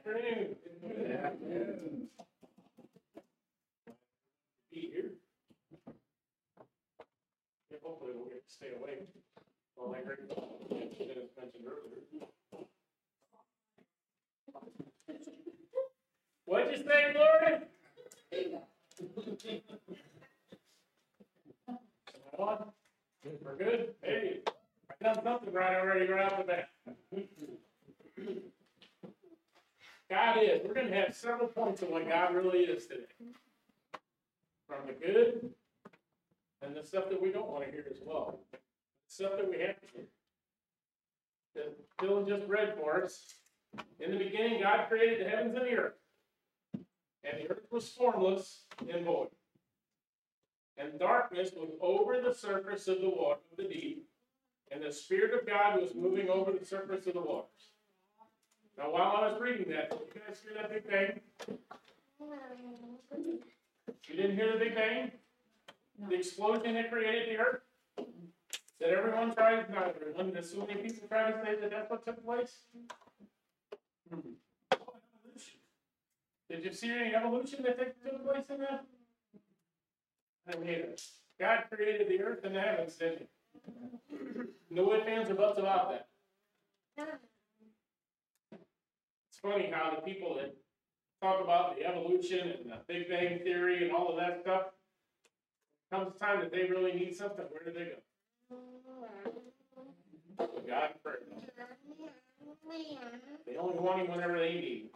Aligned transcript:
afternoon. 0.00 0.56
Good 0.82 1.10
afternoon. 1.10 2.08
Be 4.72 4.80
here. 4.92 5.10
Yeah, 7.70 7.78
hopefully 7.82 8.12
we'll 8.14 8.28
get 8.28 8.46
to 8.46 8.52
stay 8.52 8.68
awake. 8.80 9.08
Well, 9.76 9.90
like 9.90 10.06
Rick 10.08 10.28
Dennis 10.28 11.30
mentioned 11.38 11.64
earlier. 11.66 12.00
What'd 16.46 16.78
you 16.78 16.84
say, 16.84 17.14
I 22.38 22.42
on? 22.42 22.72
We're 23.44 23.56
good? 23.56 23.94
Hey, 24.02 24.40
I 24.48 25.04
done 25.04 25.22
something 25.22 25.52
right 25.52 25.76
already 25.76 26.06
right 26.10 26.32
off 26.32 26.38
the 26.38 26.44
bat. 26.44 26.70
God 30.10 30.38
is. 30.42 30.60
We're 30.66 30.74
gonna 30.74 30.94
have 30.94 31.14
several 31.14 31.46
points 31.46 31.82
of 31.82 31.88
what 31.88 32.08
God 32.08 32.34
really 32.34 32.60
is 32.60 32.86
today. 32.86 33.04
From 34.66 34.86
the 34.86 34.92
good 34.92 35.50
and 36.62 36.76
the 36.76 36.82
stuff 36.82 37.08
that 37.10 37.22
we 37.22 37.30
don't 37.30 37.48
want 37.48 37.64
to 37.64 37.70
hear 37.70 37.86
as 37.88 37.98
well. 38.04 38.40
Stuff 39.06 39.32
that 39.36 39.48
we 39.48 39.60
have 39.60 39.80
to 39.80 39.86
hear. 39.94 40.06
That 41.54 41.96
Dylan 41.98 42.28
just 42.28 42.48
read 42.48 42.74
for 42.76 43.02
us. 43.02 43.34
In 44.00 44.10
the 44.10 44.18
beginning, 44.18 44.62
God 44.62 44.88
created 44.88 45.24
the 45.24 45.30
heavens 45.30 45.54
and 45.56 45.64
the 45.64 45.76
earth. 45.76 45.94
And 46.74 47.38
the 47.38 47.50
earth 47.50 47.66
was 47.70 47.88
formless 47.88 48.64
and 48.92 49.04
void. 49.04 49.28
And 50.76 50.98
darkness 50.98 51.50
was 51.54 51.70
over 51.80 52.20
the 52.20 52.34
surface 52.34 52.88
of 52.88 53.00
the 53.00 53.10
water 53.10 53.40
of 53.50 53.56
the 53.56 53.64
deep. 53.64 54.06
And 54.72 54.82
the 54.82 54.92
Spirit 54.92 55.38
of 55.38 55.46
God 55.46 55.80
was 55.80 55.94
moving 55.94 56.28
over 56.28 56.52
the 56.52 56.64
surface 56.64 57.06
of 57.06 57.14
the 57.14 57.20
waters. 57.20 57.69
Now, 58.80 58.90
while 58.90 59.16
I 59.18 59.28
was 59.28 59.38
reading 59.38 59.70
that, 59.72 59.90
did 59.90 60.00
you 60.14 60.20
guys 60.26 60.40
hear 60.42 60.54
that 60.54 60.70
big 60.72 60.88
bang? 60.88 61.20
You 64.08 64.16
didn't 64.16 64.36
hear 64.36 64.52
the 64.54 64.58
big 64.58 64.74
bang? 64.74 65.12
The 66.08 66.14
explosion 66.14 66.74
that 66.74 66.90
created 66.90 67.28
the 67.28 67.42
earth? 67.42 67.60
That 68.80 68.88
everyone 68.88 69.34
tried, 69.34 69.68
not 69.68 69.94
everyone, 69.94 70.32
that 70.32 70.46
so 70.46 70.66
many 70.66 70.80
people 70.80 71.06
try 71.08 71.30
to 71.30 71.44
say 71.44 71.60
that 71.60 71.70
that's 71.70 71.90
what 71.90 72.06
took 72.06 72.24
place? 72.24 72.60
Hmm. 74.08 74.30
Did 76.48 76.64
you 76.64 76.72
see 76.72 76.90
any 76.90 77.14
evolution 77.14 77.62
that 77.64 77.78
took 77.78 78.24
place 78.24 78.46
in 78.48 78.60
that? 78.60 78.86
I 80.48 80.58
mean, 80.58 80.84
God 81.38 81.64
created 81.70 82.08
the 82.08 82.22
earth 82.22 82.44
and 82.44 82.56
the 82.56 82.60
heavens, 82.62 82.96
didn't 82.96 83.18
he? 83.18 84.16
No 84.70 84.94
ifs, 84.94 85.06
ands, 85.06 85.30
or 85.30 85.34
buts 85.34 85.58
about 85.58 85.90
that. 85.90 87.20
Funny 89.42 89.70
how 89.72 89.94
the 89.94 90.02
people 90.02 90.36
that 90.36 90.54
talk 91.22 91.42
about 91.42 91.76
the 91.76 91.86
evolution 91.86 92.40
and 92.40 92.70
the 92.70 92.78
Big 92.88 93.08
Bang 93.08 93.40
Theory 93.42 93.84
and 93.84 93.92
all 93.92 94.10
of 94.10 94.16
that 94.16 94.40
stuff, 94.42 94.64
comes 95.90 96.14
time 96.18 96.40
that 96.40 96.52
they 96.52 96.68
really 96.70 96.92
need 96.92 97.16
something, 97.16 97.44
where 97.50 97.64
do 97.64 97.72
they 97.72 97.86
go? 97.86 97.96
God 100.68 100.90
prayer. 101.02 101.18
They 103.46 103.56
only 103.56 103.78
want 103.78 104.00
him 104.00 104.10
whenever 104.10 104.38
they 104.38 104.54
need. 104.54 104.90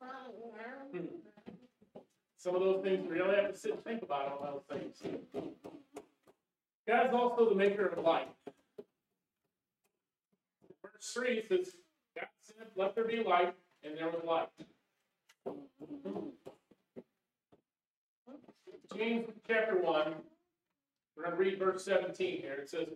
Hmm. 0.00 1.06
Some 2.36 2.54
of 2.54 2.60
those 2.60 2.82
things 2.84 3.06
we 3.08 3.18
really 3.18 3.34
have 3.36 3.52
to 3.52 3.58
sit 3.58 3.72
and 3.72 3.84
think 3.84 4.02
about 4.02 4.28
all 4.28 4.62
those 4.70 4.78
things. 4.78 5.02
God's 6.86 7.12
also 7.12 7.48
the 7.48 7.54
maker 7.54 7.86
of 7.86 8.02
light. 8.02 8.28
Verse 10.82 11.12
3 11.12 11.42
says, 11.48 11.76
God 12.14 12.28
said, 12.40 12.68
Let 12.76 12.94
there 12.94 13.04
be 13.04 13.22
light, 13.22 13.54
and 13.84 13.96
there 13.96 14.10
was 14.10 14.22
light. 14.24 14.48
James 18.96 19.26
chapter 19.46 19.80
1, 19.80 20.14
we're 21.16 21.22
going 21.22 21.36
to 21.36 21.40
read 21.42 21.58
verse 21.58 21.84
17 21.84 22.40
here. 22.40 22.54
It 22.54 22.70
says, 22.70 22.88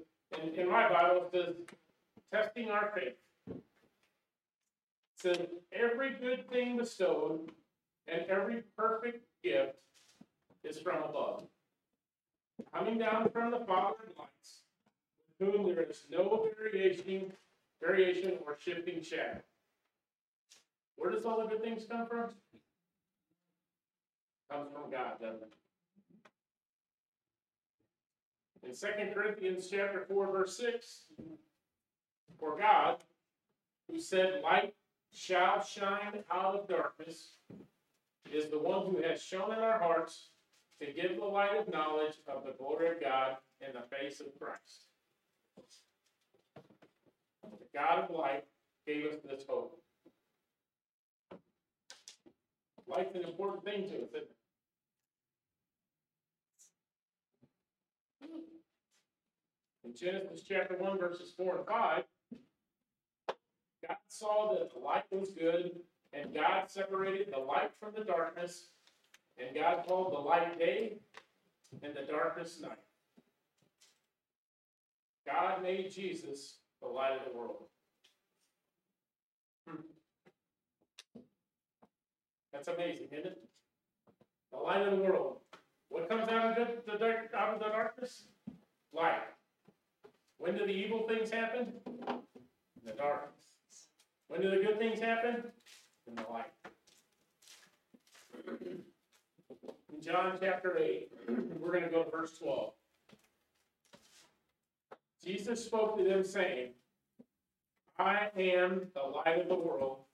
in, 0.42 0.54
in 0.54 0.70
my 0.70 0.88
Bible, 0.88 1.26
it 1.26 1.30
says, 1.32 1.54
testing 2.32 2.70
our 2.70 2.90
faith. 2.94 3.14
It 3.48 3.62
says, 5.16 5.46
every 5.72 6.14
good 6.14 6.48
thing 6.50 6.78
bestowed 6.78 7.50
and 8.08 8.22
every 8.28 8.62
perfect 8.76 9.26
gift 9.44 9.76
is 10.64 10.78
from 10.78 11.02
above, 11.02 11.44
coming 12.74 12.98
down 12.98 13.28
from 13.30 13.50
the 13.50 13.58
Father 13.58 13.96
of 14.08 14.18
lights, 14.18 14.62
with 15.38 15.54
whom 15.54 15.66
there 15.66 15.82
is 15.82 16.04
no 16.10 16.48
variation, 16.56 17.32
variation 17.80 18.38
or 18.46 18.56
shifting 18.58 19.02
shadow. 19.02 19.40
Where 21.02 21.10
does 21.10 21.24
all 21.24 21.42
the 21.42 21.48
good 21.48 21.64
things 21.64 21.82
come 21.90 22.06
from? 22.06 22.30
Comes 24.48 24.68
from 24.72 24.88
God, 24.88 25.18
doesn't 25.20 25.42
it? 25.42 25.54
In 28.62 28.72
2 28.72 29.12
Corinthians 29.12 29.68
chapter 29.68 30.04
4, 30.06 30.30
verse 30.30 30.56
6, 30.58 31.06
for 32.38 32.56
God, 32.56 32.98
who 33.90 33.98
said, 33.98 34.42
Light 34.44 34.74
shall 35.12 35.64
shine 35.64 36.22
out 36.30 36.54
of 36.54 36.68
darkness, 36.68 37.32
is 38.32 38.48
the 38.48 38.60
one 38.60 38.86
who 38.86 39.02
has 39.02 39.20
shown 39.20 39.52
in 39.52 39.58
our 39.58 39.80
hearts 39.80 40.28
to 40.80 40.86
give 40.92 41.16
the 41.16 41.24
light 41.24 41.58
of 41.58 41.72
knowledge 41.72 42.14
of 42.28 42.44
the 42.44 42.54
glory 42.56 42.92
of 42.92 43.00
God 43.00 43.38
in 43.60 43.72
the 43.72 43.82
face 43.96 44.20
of 44.20 44.26
Christ. 44.38 44.86
The 47.42 47.76
God 47.76 48.04
of 48.04 48.10
light 48.14 48.44
gave 48.86 49.06
us 49.06 49.16
this 49.28 49.42
hope. 49.48 49.81
Light's 52.86 53.14
an 53.14 53.22
important 53.22 53.64
thing 53.64 53.88
to 53.88 53.96
us, 53.96 54.10
isn't 54.10 54.14
it? 54.14 54.30
In 59.84 59.94
Genesis 59.96 60.42
chapter 60.48 60.76
1, 60.76 60.98
verses 60.98 61.32
4 61.36 61.58
and 61.58 61.66
5, 61.66 62.04
God 63.88 63.96
saw 64.08 64.54
that 64.54 64.72
the 64.72 64.78
light 64.78 65.04
was 65.10 65.30
good, 65.30 65.72
and 66.12 66.34
God 66.34 66.70
separated 66.70 67.32
the 67.32 67.40
light 67.40 67.72
from 67.80 67.92
the 67.96 68.04
darkness, 68.04 68.68
and 69.38 69.54
God 69.54 69.84
called 69.86 70.12
the 70.12 70.18
light 70.18 70.58
day, 70.58 70.98
and 71.82 71.94
the 71.94 72.10
darkness 72.10 72.60
night. 72.60 72.78
God 75.26 75.62
made 75.62 75.90
Jesus 75.90 76.58
the 76.80 76.88
light 76.88 77.18
of 77.18 77.32
the 77.32 77.38
world. 77.38 77.64
That's 82.64 82.78
amazing, 82.78 83.08
isn't 83.10 83.26
it? 83.26 83.42
The 84.52 84.58
light 84.58 84.82
of 84.82 84.96
the 84.96 85.02
world. 85.02 85.38
What 85.88 86.08
comes 86.08 86.30
out 86.30 86.56
of 86.56 86.68
the, 86.86 86.96
dark, 86.96 87.30
out 87.36 87.54
of 87.54 87.58
the 87.58 87.66
darkness? 87.66 88.28
Light. 88.92 89.18
When 90.38 90.56
do 90.56 90.64
the 90.64 90.72
evil 90.72 91.08
things 91.08 91.28
happen? 91.28 91.72
In 91.86 92.84
the 92.84 92.92
darkness. 92.92 93.34
When 94.28 94.42
do 94.42 94.50
the 94.50 94.58
good 94.58 94.78
things 94.78 95.00
happen? 95.00 95.42
In 96.06 96.14
the 96.14 96.22
light. 96.30 96.52
In 99.92 100.00
John 100.00 100.38
chapter 100.40 100.78
8, 100.78 101.10
we're 101.58 101.72
going 101.72 101.82
to 101.82 101.90
go 101.90 102.04
to 102.04 102.10
verse 102.12 102.38
12. 102.38 102.74
Jesus 105.24 105.64
spoke 105.64 105.98
to 105.98 106.04
them, 106.04 106.22
saying, 106.22 106.74
I 107.98 108.28
am 108.36 108.86
the 108.94 109.02
light 109.02 109.40
of 109.40 109.48
the 109.48 109.56
world, 109.56 110.04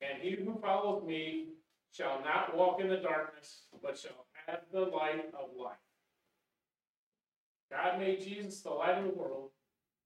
and 0.00 0.22
he 0.22 0.42
who 0.42 0.58
follows 0.58 1.04
me 1.06 1.48
shall 1.96 2.20
not 2.22 2.54
walk 2.56 2.80
in 2.80 2.88
the 2.88 2.96
darkness, 2.96 3.62
but 3.82 3.98
shall 3.98 4.26
have 4.46 4.60
the 4.72 4.80
light 4.80 5.24
of 5.32 5.48
life. 5.58 5.76
God 7.70 7.98
made 7.98 8.20
Jesus 8.20 8.60
the 8.60 8.70
light 8.70 8.98
of 8.98 9.04
the 9.04 9.18
world, 9.18 9.50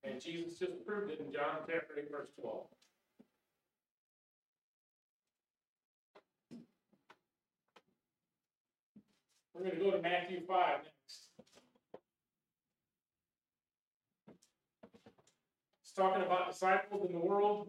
and 0.05 0.21
Jesus 0.21 0.59
just 0.59 0.85
proved 0.87 1.11
it 1.11 1.21
in 1.21 1.33
John 1.33 1.59
chapter 1.67 1.95
8, 1.99 2.11
verse 2.11 2.29
12. 2.41 2.67
We're 9.53 9.63
going 9.63 9.79
to 9.79 9.85
go 9.85 9.91
to 9.91 10.01
Matthew 10.01 10.41
5 10.47 10.57
next. 10.85 11.27
It's 15.83 15.93
talking 15.93 16.23
about 16.23 16.53
disciples 16.53 17.07
in 17.07 17.13
the 17.13 17.19
world. 17.19 17.69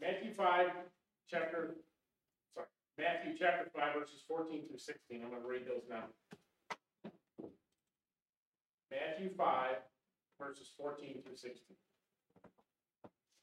Matthew 0.00 0.32
5, 0.32 0.68
chapter, 1.28 1.74
sorry, 2.54 2.66
Matthew 2.96 3.32
chapter 3.36 3.68
5, 3.74 3.94
verses 3.98 4.22
14 4.28 4.68
through 4.68 4.78
16. 4.78 5.22
I'm 5.22 5.30
going 5.30 5.42
to 5.42 5.48
read 5.48 5.66
those 5.66 5.82
now. 5.90 6.04
Matthew 8.90 9.34
5, 9.36 9.76
verses 10.40 10.70
14 10.78 11.22
through 11.24 11.36
16. 11.36 11.76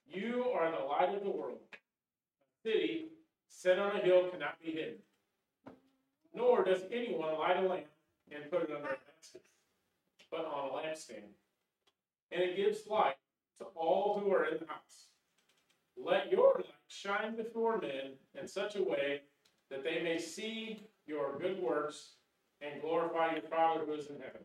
You 0.07 0.45
are 0.57 0.71
the 0.71 0.85
light 0.85 1.13
of 1.13 1.23
the 1.23 1.29
world. 1.29 1.59
A 1.73 2.69
city 2.69 3.07
set 3.49 3.77
on 3.77 3.97
a 3.97 3.99
hill 3.99 4.29
cannot 4.31 4.59
be 4.63 4.71
hidden. 4.71 4.99
Nor 6.33 6.63
does 6.63 6.83
anyone 6.91 7.37
light 7.37 7.57
a 7.57 7.67
lamp 7.67 7.85
and 8.31 8.49
put 8.49 8.63
it 8.63 8.69
under 8.73 8.87
a 8.87 8.97
basket, 9.13 9.41
but 10.31 10.45
on 10.45 10.69
a 10.69 10.71
lampstand. 10.71 11.35
And 12.31 12.41
it 12.41 12.55
gives 12.55 12.87
light 12.87 13.15
to 13.59 13.65
all 13.75 14.21
who 14.23 14.31
are 14.31 14.45
in 14.45 14.57
the 14.59 14.67
house. 14.67 15.07
Let 15.97 16.31
your 16.31 16.55
light 16.55 16.65
shine 16.87 17.35
before 17.35 17.79
men 17.79 18.13
in 18.39 18.47
such 18.47 18.75
a 18.75 18.83
way 18.83 19.21
that 19.69 19.83
they 19.83 20.01
may 20.01 20.17
see 20.17 20.87
your 21.07 21.39
good 21.39 21.61
works 21.61 22.15
and 22.61 22.81
glorify 22.81 23.33
your 23.33 23.41
Father 23.43 23.85
who 23.85 23.93
is 23.93 24.07
in 24.09 24.17
heaven. 24.17 24.41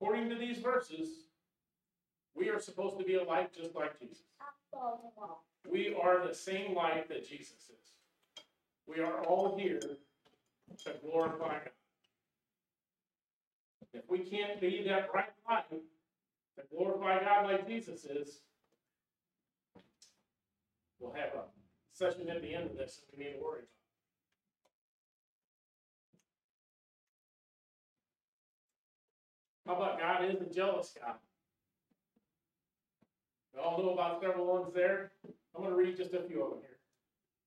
According 0.00 0.28
to 0.30 0.36
these 0.36 0.58
verses, 0.58 1.08
we 2.34 2.48
are 2.48 2.60
supposed 2.60 2.98
to 2.98 3.04
be 3.04 3.14
a 3.14 3.24
light 3.24 3.52
just 3.54 3.74
like 3.74 3.98
Jesus. 3.98 4.22
We 5.70 5.94
are 6.00 6.26
the 6.26 6.34
same 6.34 6.74
light 6.74 7.08
that 7.08 7.28
Jesus 7.28 7.70
is. 7.70 8.44
We 8.86 9.00
are 9.00 9.22
all 9.24 9.58
here 9.58 9.80
to 10.84 10.92
glorify 11.04 11.58
God. 11.58 11.70
If 13.92 14.08
we 14.08 14.20
can't 14.20 14.60
be 14.60 14.84
that 14.86 15.12
bright 15.12 15.32
light 15.48 15.70
to 15.70 16.62
glorify 16.74 17.24
God 17.24 17.46
like 17.46 17.68
Jesus 17.68 18.04
is, 18.04 18.40
we'll 21.00 21.12
have 21.12 21.34
a 21.34 21.44
session 21.92 22.28
at 22.28 22.42
the 22.42 22.54
end 22.54 22.70
of 22.70 22.76
this 22.76 23.00
that 23.00 23.18
we 23.18 23.24
need 23.24 23.32
to 23.32 23.38
worry 23.42 23.60
about. 23.60 23.68
How 29.66 29.76
about 29.76 29.98
God 30.00 30.24
is 30.24 30.40
a 30.40 30.52
jealous 30.52 30.94
God? 31.00 31.16
We 33.54 33.60
all 33.60 33.82
know 33.82 33.90
about 33.90 34.20
several 34.20 34.46
ones 34.46 34.72
there. 34.74 35.12
I'm 35.54 35.62
going 35.62 35.70
to 35.70 35.76
read 35.76 35.96
just 35.96 36.14
a 36.14 36.22
few 36.22 36.42
of 36.42 36.50
them 36.50 36.60
here. 36.60 36.78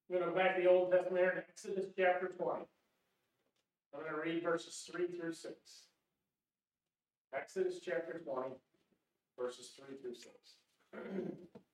I'm 0.08 0.16
going 0.16 0.28
to 0.28 0.32
go 0.32 0.36
back 0.36 0.56
to 0.56 0.62
the 0.62 0.68
Old 0.68 0.92
Testament 0.92 1.24
in 1.24 1.38
Exodus 1.38 1.86
chapter 1.96 2.28
20. 2.28 2.60
I'm 3.94 4.00
going 4.00 4.12
to 4.12 4.20
read 4.20 4.42
verses 4.42 4.88
3 4.90 5.06
through 5.08 5.32
6. 5.32 5.54
Exodus 7.34 7.80
chapter 7.82 8.22
20, 8.24 8.54
verses 9.38 9.72
3 9.76 9.96
through 10.00 10.14
6. 10.14 10.28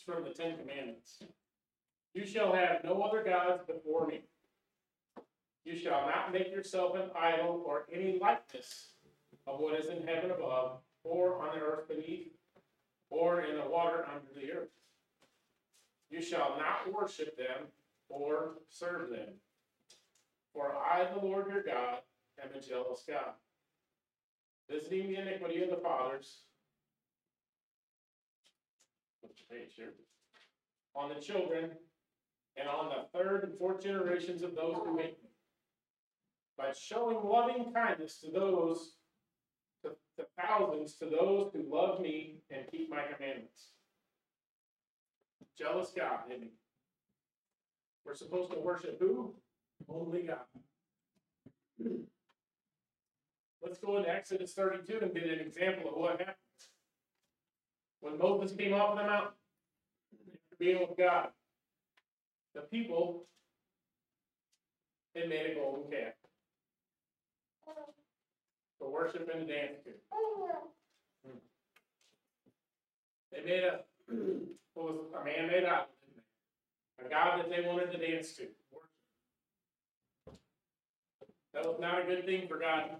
it's 0.00 0.04
from 0.04 0.24
the 0.24 0.30
Ten 0.30 0.56
Commandments. 0.56 1.22
You 2.14 2.26
shall 2.26 2.52
have 2.54 2.82
no 2.84 3.02
other 3.02 3.22
gods 3.22 3.62
before 3.66 4.06
me. 4.06 4.22
You 5.64 5.76
shall 5.76 6.06
not 6.06 6.32
make 6.32 6.50
yourself 6.50 6.96
an 6.96 7.10
idol 7.18 7.62
or 7.66 7.86
any 7.92 8.18
likeness 8.18 8.92
of 9.46 9.60
what 9.60 9.78
is 9.78 9.86
in 9.86 10.06
heaven 10.06 10.30
above, 10.30 10.78
or 11.04 11.42
on 11.42 11.58
the 11.58 11.64
earth 11.64 11.88
beneath, 11.88 12.28
or 13.10 13.42
in 13.42 13.56
the 13.56 13.68
water 13.68 14.06
under 14.06 14.32
the 14.34 14.52
earth. 14.52 14.68
You 16.10 16.22
shall 16.22 16.56
not 16.58 16.92
worship 16.92 17.36
them 17.36 17.68
or 18.08 18.54
serve 18.68 19.10
them. 19.10 19.34
For 20.52 20.74
I, 20.74 21.08
the 21.12 21.24
Lord 21.24 21.46
your 21.50 21.62
God, 21.62 21.98
am 22.42 22.50
a 22.56 22.60
jealous 22.60 23.04
God, 23.06 23.34
visiting 24.68 25.08
the 25.08 25.20
iniquity 25.20 25.62
of 25.62 25.70
the 25.70 25.76
fathers. 25.76 26.42
Page 29.50 29.72
here? 29.76 29.94
On 30.94 31.08
the 31.08 31.20
children, 31.20 31.70
and 32.56 32.68
on 32.68 32.88
the 32.88 33.18
third 33.18 33.44
and 33.44 33.58
fourth 33.58 33.82
generations 33.82 34.42
of 34.42 34.54
those 34.54 34.76
who 34.84 34.96
hate 34.96 35.18
me. 35.22 35.30
By 36.56 36.72
showing 36.72 37.24
loving 37.24 37.72
kindness 37.72 38.18
to 38.20 38.30
those, 38.30 38.96
to, 39.82 39.90
to 40.18 40.26
thousands, 40.38 40.94
to 40.96 41.06
those 41.06 41.50
who 41.52 41.64
love 41.72 42.00
me 42.00 42.36
and 42.50 42.62
keep 42.70 42.90
my 42.90 43.02
commandments. 43.14 43.70
Jealous 45.58 45.92
God, 45.96 46.20
isn't 46.30 46.42
he? 46.42 46.50
We're 48.04 48.14
supposed 48.14 48.52
to 48.52 48.60
worship 48.60 48.98
who? 48.98 49.34
Only 49.88 50.22
God. 50.22 50.38
Let's 53.62 53.78
go 53.78 53.98
into 53.98 54.10
Exodus 54.10 54.52
32 54.54 54.98
and 55.02 55.14
get 55.14 55.24
an 55.24 55.40
example 55.40 55.90
of 55.90 55.96
what 55.96 56.18
happened. 56.18 56.36
When 58.00 58.18
Moses 58.18 58.56
came 58.56 58.72
off 58.72 58.96
the 58.96 59.02
mountain, 59.02 59.32
being 60.58 60.80
with 60.80 60.96
God, 60.96 61.28
the 62.54 62.62
people 62.62 63.24
had 65.14 65.28
made 65.28 65.52
a 65.52 65.54
golden 65.54 65.90
calf 65.90 66.14
to 68.80 68.88
worship 68.88 69.28
and 69.32 69.46
dance 69.46 69.78
to. 69.84 69.90
They 73.32 73.44
made 73.44 73.64
a, 73.64 73.80
what 74.74 74.86
was 74.86 74.96
a 75.20 75.24
man-made 75.24 75.64
idol, 75.64 75.86
a 77.04 77.08
god 77.08 77.38
that 77.38 77.50
they 77.50 77.66
wanted 77.66 77.92
to 77.92 77.98
dance 77.98 78.34
to. 78.34 78.48
That 81.54 81.64
was 81.64 81.78
not 81.80 82.02
a 82.02 82.04
good 82.04 82.24
thing 82.24 82.48
for 82.48 82.58
God, 82.58 82.90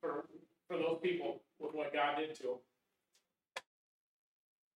for, 0.00 0.26
for 0.68 0.76
those 0.76 0.98
people 1.02 1.42
with 1.58 1.74
what 1.74 1.92
God 1.92 2.16
did 2.18 2.34
to 2.36 2.42
them. 2.42 2.58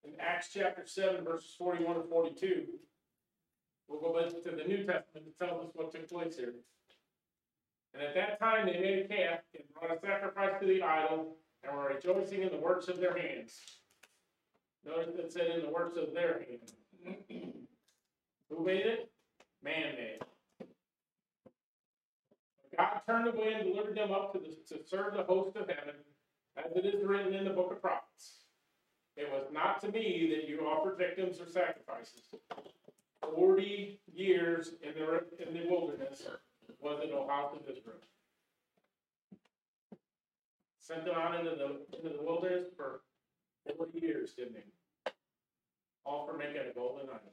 In 0.04 0.12
Acts 0.20 0.50
chapter 0.52 0.82
seven, 0.84 1.24
verses 1.24 1.54
forty-one 1.56 1.96
and 1.96 2.08
forty-two, 2.08 2.64
we'll 3.88 4.00
go 4.00 4.20
back 4.20 4.30
to 4.42 4.50
the 4.50 4.64
New 4.64 4.78
Testament 4.84 5.26
to 5.26 5.46
tell 5.46 5.60
us 5.60 5.70
what 5.74 5.92
took 5.92 6.08
place 6.08 6.36
here. 6.36 6.54
And 7.94 8.02
at 8.02 8.14
that 8.14 8.40
time 8.40 8.66
they 8.66 8.80
made 8.80 9.04
a 9.04 9.08
calf 9.08 9.40
and 9.54 9.64
brought 9.74 9.96
a 9.96 10.00
sacrifice 10.00 10.60
to 10.60 10.66
the 10.66 10.82
idol 10.82 11.36
and 11.62 11.76
were 11.76 11.94
rejoicing 11.94 12.42
in 12.42 12.50
the 12.50 12.56
works 12.56 12.88
of 12.88 12.98
their 12.98 13.16
hands. 13.16 13.60
Notice 14.84 15.14
it 15.16 15.32
said 15.32 15.46
in 15.46 15.62
the 15.62 15.70
works 15.70 15.96
of 15.96 16.12
their 16.12 16.40
hands. 16.40 16.74
Who 18.50 18.64
made 18.64 18.86
it? 18.86 19.10
Man 19.62 19.94
made. 19.96 20.18
God 22.76 23.00
turned 23.06 23.28
away 23.28 23.52
and 23.54 23.64
delivered 23.64 23.96
them 23.96 24.10
up 24.10 24.32
to, 24.32 24.38
the, 24.38 24.56
to 24.74 24.82
serve 24.84 25.14
the 25.14 25.22
host 25.22 25.56
of 25.56 25.68
heaven, 25.68 25.94
as 26.56 26.72
it 26.74 26.86
is 26.86 27.04
written 27.04 27.34
in 27.34 27.44
the 27.44 27.50
book 27.50 27.70
of 27.70 27.80
prophets. 27.80 28.41
It 29.16 29.30
was 29.30 29.46
not 29.52 29.80
to 29.82 29.88
me 29.90 30.34
that 30.34 30.48
you 30.48 30.60
offered 30.66 30.96
victims 30.98 31.40
or 31.40 31.46
sacrifices. 31.46 32.22
Forty 33.20 34.00
years 34.12 34.74
in 34.82 34.94
the, 34.94 35.24
in 35.46 35.54
the 35.54 35.68
wilderness 35.70 36.26
was 36.80 37.00
it, 37.02 37.12
O 37.12 37.28
house 37.28 37.54
of 37.54 37.60
Israel. 37.62 37.96
Sent 40.78 41.04
them 41.04 41.14
out 41.14 41.34
into 41.38 41.50
the, 41.50 41.96
into 41.96 42.16
the 42.16 42.22
wilderness 42.22 42.66
for 42.76 43.02
forty 43.76 44.00
years, 44.00 44.32
didn't 44.32 44.54
they? 44.54 45.12
All 46.04 46.26
for 46.26 46.36
making 46.36 46.62
a 46.68 46.74
golden 46.74 47.08
idol. 47.08 47.32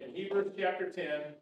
In 0.00 0.14
Hebrews 0.14 0.52
chapter 0.56 0.90
ten, 0.90 1.34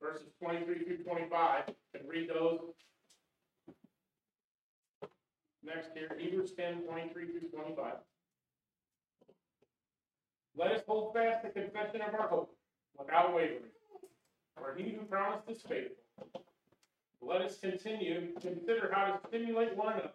verses 0.00 0.28
twenty-three 0.42 0.84
through 0.84 1.04
twenty-five, 1.04 1.64
and 1.94 2.08
read 2.08 2.28
those. 2.28 2.60
Next 5.64 5.90
here, 5.94 6.10
Hebrews 6.18 6.52
10, 6.56 6.82
23 6.82 7.26
through 7.26 7.48
twenty-five. 7.50 7.94
Let 10.56 10.72
us 10.72 10.82
hold 10.86 11.14
fast 11.14 11.44
the 11.44 11.50
confession 11.50 12.02
of 12.02 12.14
our 12.14 12.28
hope 12.28 12.54
without 12.98 13.34
wavering, 13.34 13.70
for 14.56 14.74
he 14.76 14.90
who 14.90 15.04
promised 15.06 15.48
is 15.48 15.62
faithful. 15.62 15.96
Let 17.22 17.40
us 17.42 17.58
continue 17.58 18.32
to 18.34 18.40
consider 18.40 18.90
how 18.92 19.12
to 19.12 19.20
stimulate 19.28 19.76
one 19.76 19.92
another 19.92 20.10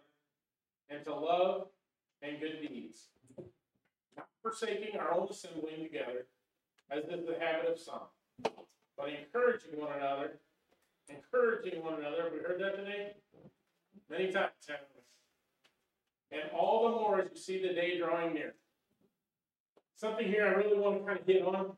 and 0.90 1.04
to 1.06 1.16
love 1.16 1.68
and 2.22 2.40
good 2.40 2.68
deeds, 2.68 3.08
not 4.16 4.28
forsaking 4.44 5.00
our 5.00 5.14
own 5.14 5.28
assembling 5.30 5.84
together, 5.84 6.28
as 6.92 7.04
is 7.04 7.26
the 7.26 7.38
habit 7.40 7.70
of 7.72 7.80
some, 7.80 8.08
but 8.98 9.10
encouraging 9.10 9.80
one 9.80 9.94
another, 9.98 10.40
encouraging 11.10 11.84
one 11.84 11.96
another. 11.96 12.24
Have 12.24 12.34
we 12.34 12.40
heard 12.40 12.60
that 12.62 12.78
today? 12.78 13.14
Many 14.10 14.32
times? 14.32 14.52
And 16.32 16.42
all 16.54 16.90
the 16.90 16.96
more 16.96 17.22
as 17.22 17.30
you 17.34 17.40
see 17.40 17.62
the 17.62 17.74
day 17.74 17.98
drawing 17.98 18.34
near. 18.34 18.56
Something 19.96 20.28
here 20.28 20.46
I 20.46 20.52
really 20.52 20.78
want 20.78 21.00
to 21.00 21.06
kind 21.06 21.20
of 21.20 21.26
hit 21.26 21.42
on. 21.44 21.72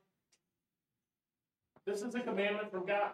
This 1.86 2.02
is 2.02 2.14
a 2.16 2.20
commandment 2.20 2.72
from 2.72 2.86
God. 2.86 3.12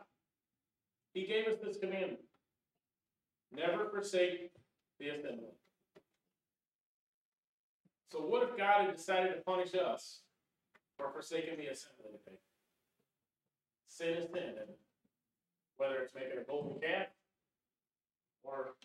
He 1.13 1.25
gave 1.25 1.47
us 1.47 1.59
this 1.63 1.77
commandment. 1.77 2.19
Never 3.55 3.89
forsake 3.89 4.51
the 4.99 5.09
assembly. 5.09 5.53
So 8.11 8.19
what 8.19 8.43
if 8.43 8.57
God 8.57 8.87
had 8.87 8.95
decided 8.95 9.35
to 9.35 9.41
punish 9.45 9.73
us 9.75 10.21
for 10.97 11.11
forsaking 11.11 11.57
the 11.57 11.67
assembly 11.67 12.11
today? 12.11 12.37
Sin 13.87 14.09
is 14.15 14.31
sin? 14.31 14.55
Whether 15.77 15.97
it's 15.97 16.15
making 16.15 16.39
a 16.39 16.43
golden 16.43 16.79
calf 16.81 17.07
or 18.43 18.75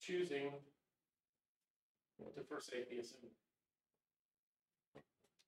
choosing 0.00 0.52
to 2.34 2.42
forsake 2.42 2.90
the 2.90 2.98
assembly. 2.98 3.30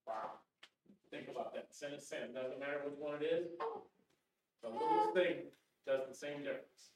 Wow. 0.06 0.40
Think 1.10 1.28
about 1.28 1.54
that. 1.54 1.68
Sin 1.70 1.90
is 1.96 2.06
sin. 2.06 2.32
Doesn't 2.34 2.60
matter 2.60 2.80
which 2.84 2.98
one 2.98 3.20
it 3.20 3.24
is. 3.24 3.48
The 4.62 4.68
littlest 4.68 5.14
thing 5.14 5.50
does 5.86 6.06
the 6.08 6.14
same 6.14 6.38
difference. 6.38 6.92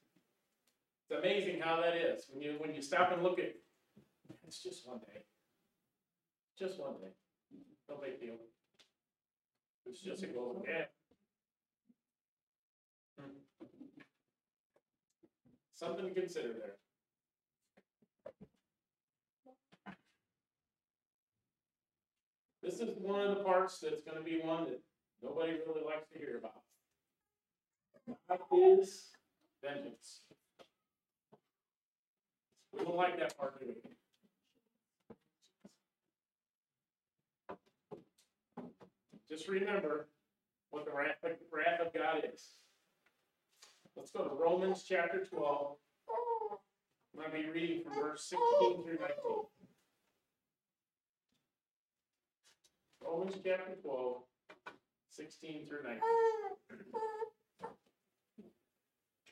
It's 1.08 1.18
amazing 1.18 1.60
how 1.60 1.80
that 1.80 1.96
is. 1.96 2.26
When 2.30 2.42
you 2.42 2.54
when 2.58 2.74
you 2.74 2.82
stop 2.82 3.12
and 3.12 3.22
look 3.22 3.38
at 3.38 3.54
it's 4.46 4.62
just 4.62 4.86
one 4.86 4.98
day. 4.98 5.24
Just 6.58 6.78
one 6.78 6.94
day. 7.00 7.12
No 7.88 7.96
big 8.02 8.20
deal. 8.20 8.36
It's 9.86 10.00
just 10.00 10.22
a 10.22 10.26
golden 10.26 10.62
gap. 10.62 10.90
Something 15.74 16.06
to 16.06 16.20
consider 16.20 16.52
there. 16.54 16.76
This 22.62 22.80
is 22.80 22.96
one 22.96 23.20
of 23.20 23.36
the 23.36 23.44
parts 23.44 23.78
that's 23.78 24.00
gonna 24.00 24.22
be 24.22 24.40
one 24.42 24.64
that 24.64 24.80
nobody 25.22 25.52
really 25.66 25.84
likes 25.84 26.08
to 26.12 26.18
hear 26.18 26.38
about. 26.38 26.62
God 28.28 28.40
is 28.80 29.10
vengeance. 29.62 30.20
We 32.72 32.84
don't 32.84 32.96
like 32.96 33.18
that 33.18 33.36
part, 33.36 33.60
do 33.60 33.66
we? 33.66 33.74
Just 39.30 39.48
remember 39.48 40.08
what 40.70 40.84
the 40.84 40.92
wrath 40.92 41.22
of, 41.24 41.32
wrath 41.52 41.80
of 41.80 41.92
God 41.94 42.22
is. 42.32 42.50
Let's 43.96 44.10
go 44.10 44.24
to 44.24 44.34
Romans 44.34 44.84
chapter 44.88 45.24
twelve. 45.24 45.76
I'm 47.16 47.30
gonna 47.30 47.42
be 47.42 47.48
reading 47.48 47.82
from 47.84 47.94
verse 47.94 48.24
sixteen 48.24 48.82
through 48.82 48.98
nineteen. 49.00 49.44
Romans 53.06 53.34
chapter 53.44 53.74
12, 53.82 54.16
16 55.10 55.66
through 55.68 55.82
nineteen. 55.84 56.00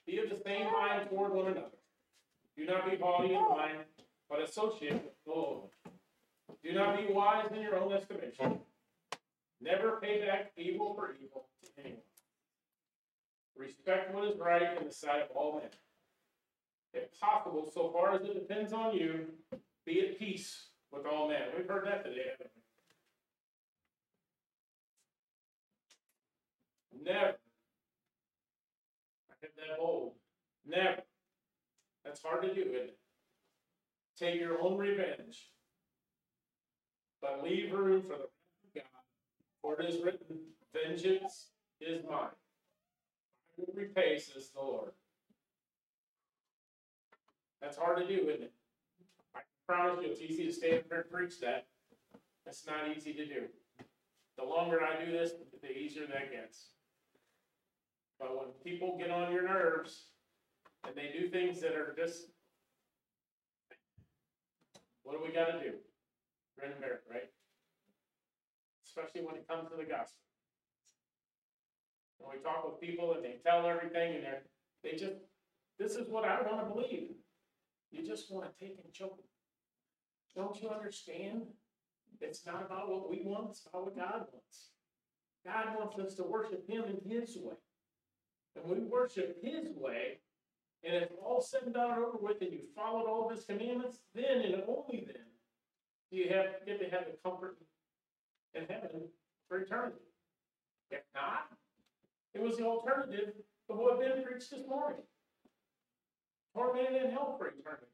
Be 0.07 0.19
of 0.19 0.29
the 0.31 0.37
same 0.45 0.71
mind 0.73 1.09
toward 1.09 1.33
one 1.33 1.47
another. 1.47 1.79
Do 2.57 2.67
not 2.67 2.91
be 2.91 2.97
haughty 2.99 3.35
in 3.35 3.41
mind, 3.41 3.79
but 4.29 4.43
associate 4.43 4.93
with 4.93 5.03
the 5.27 5.33
Lord. 5.33 5.71
Do 6.63 6.73
not 6.73 6.97
be 6.99 7.13
wise 7.13 7.47
in 7.53 7.63
your 7.63 7.77
own 7.77 7.93
estimation. 7.93 8.61
Never 9.63 10.01
pay 10.03 10.27
back 10.27 10.53
evil 10.57 10.95
for 10.95 11.15
evil 11.23 11.47
to 11.63 11.71
anyone. 11.79 12.03
Respect 13.57 14.13
what 14.13 14.29
is 14.29 14.39
right 14.39 14.77
in 14.79 14.87
the 14.87 14.93
sight 14.93 15.23
of 15.23 15.37
all 15.37 15.61
men. 15.61 15.71
If 16.95 17.19
possible, 17.21 17.71
so 17.73 17.93
far 17.93 18.15
as 18.15 18.23
it 18.23 18.35
depends 18.35 18.73
on 18.73 18.95
you, 18.95 19.27
be 19.87 20.01
at 20.01 20.19
peace 20.19 20.71
with 20.91 21.07
all 21.07 21.29
men. 21.29 21.43
We've 21.57 21.69
heard 21.69 21.87
that 21.87 22.05
today? 22.05 22.33
Never. 27.05 27.39
I 29.31 29.35
hit 29.41 29.55
that 29.57 29.79
bold. 29.79 30.15
Never. 30.67 31.03
That's 32.05 32.23
hard 32.23 32.43
to 32.43 32.55
do, 32.55 32.63
isn't 32.63 32.75
it? 32.75 32.99
Take 34.19 34.41
your 34.41 34.61
own 34.61 34.77
revenge. 34.77 35.51
But 37.21 37.43
leave 37.45 37.73
room 37.73 38.03
for 38.03 38.17
the. 38.17 38.27
For 39.63 39.81
it 39.81 39.89
is 39.89 40.03
written, 40.03 40.39
Vengeance 40.75 41.51
is 41.81 42.03
mine. 42.09 42.29
I 43.59 43.65
will 43.65 43.75
repay, 43.75 44.19
says 44.19 44.51
the 44.51 44.61
Lord. 44.61 44.91
That's 47.61 47.77
hard 47.77 47.99
to 47.99 48.07
do, 48.07 48.29
isn't 48.29 48.43
it? 48.43 48.53
I 49.37 49.41
promise 49.69 50.05
you, 50.05 50.11
it's 50.11 50.21
easy 50.21 50.45
to 50.47 50.53
stand 50.53 50.79
up 50.79 50.85
here 50.91 51.01
and 51.03 51.11
preach 51.11 51.39
that. 51.41 51.67
It's 52.47 52.67
not 52.67 52.95
easy 52.95 53.13
to 53.13 53.25
do. 53.25 53.43
The 54.37 54.45
longer 54.45 54.81
I 54.83 55.05
do 55.05 55.13
this, 55.13 55.33
the 55.63 55.71
easier 55.71 56.07
that 56.07 56.33
gets. 56.33 56.71
But 58.19 58.37
when 58.37 58.49
people 58.65 58.99
get 58.99 59.11
on 59.11 59.33
your 59.33 59.47
nerves 59.47 60.07
and 60.85 60.95
they 60.97 61.11
do 61.17 61.29
things 61.29 61.61
that 61.61 61.73
are 61.73 61.95
just, 61.97 62.27
what 65.05 65.13
do 65.17 65.25
we 65.25 65.33
gotta 65.33 65.61
do? 65.61 65.75
Grin 66.59 66.73
and 66.73 66.81
bear 66.81 67.01
right? 67.11 67.31
Especially 68.93 69.25
when 69.25 69.37
it 69.37 69.49
comes 69.49 69.71
to 69.71 69.77
the 69.77 69.85
gospel. 69.85 70.21
When 72.19 72.37
we 72.37 72.45
talk 72.45 72.65
with 72.65 72.81
people 72.81 73.15
and 73.15 73.25
they 73.25 73.39
tell 73.45 73.67
everything 73.67 74.17
and 74.17 74.25
they're, 74.25 74.43
they 74.85 74.93
just, 74.93 75.17
this 75.79 75.93
is 75.93 76.09
what 76.09 76.25
I 76.25 76.43
wanna 76.43 76.69
believe. 76.69 77.13
You 77.91 78.07
just 78.07 78.31
wanna 78.31 78.51
take 78.61 78.79
and 78.85 78.93
choke. 78.93 79.19
Don't 80.37 80.61
you 80.61 80.69
understand? 80.69 81.43
It's 82.21 82.45
not 82.45 82.67
about 82.67 82.91
what 82.91 83.09
we 83.09 83.23
want, 83.25 83.51
it's 83.51 83.67
about 83.67 83.85
what 83.87 83.97
God 83.97 84.27
wants. 84.31 84.71
God 85.45 85.75
wants 85.77 85.99
us 85.99 86.15
to 86.17 86.25
worship 86.25 86.69
Him 86.69 86.85
in 86.85 87.11
His 87.11 87.37
way. 87.37 87.57
And 88.55 88.65
we 88.67 88.85
worship 88.85 89.39
His 89.43 89.69
way, 89.75 90.19
and 90.85 90.95
it's 90.95 91.15
all 91.25 91.41
said 91.41 91.63
and 91.65 91.75
done 91.75 91.93
and 91.93 92.05
over 92.05 92.19
with, 92.21 92.43
and 92.43 92.53
you 92.53 92.61
followed 92.77 93.09
all 93.09 93.25
of 93.25 93.35
His 93.35 93.47
commandments, 93.47 94.01
then 94.15 94.43
and 94.43 94.63
only 94.69 95.05
then 95.07 95.25
do 96.11 96.19
you 96.19 96.29
have, 96.29 96.67
get 96.67 96.79
to 96.79 96.95
have 96.95 97.07
the 97.07 97.17
comfort 97.25 97.57
in 98.55 98.65
heaven 98.69 99.09
for 99.49 99.59
eternity. 99.59 99.97
If 100.91 101.03
not, 101.15 101.49
it 102.35 102.43
was 102.43 102.57
the 102.57 102.65
alternative 102.65 103.33
of 103.71 103.79
what 103.79 104.01
Ben 104.01 104.25
preached 104.25 104.51
this 104.51 104.67
morning. 104.69 105.03
Tormented 106.55 107.03
in 107.03 107.11
hell 107.11 107.37
for 107.39 107.49
eternity. 107.49 107.87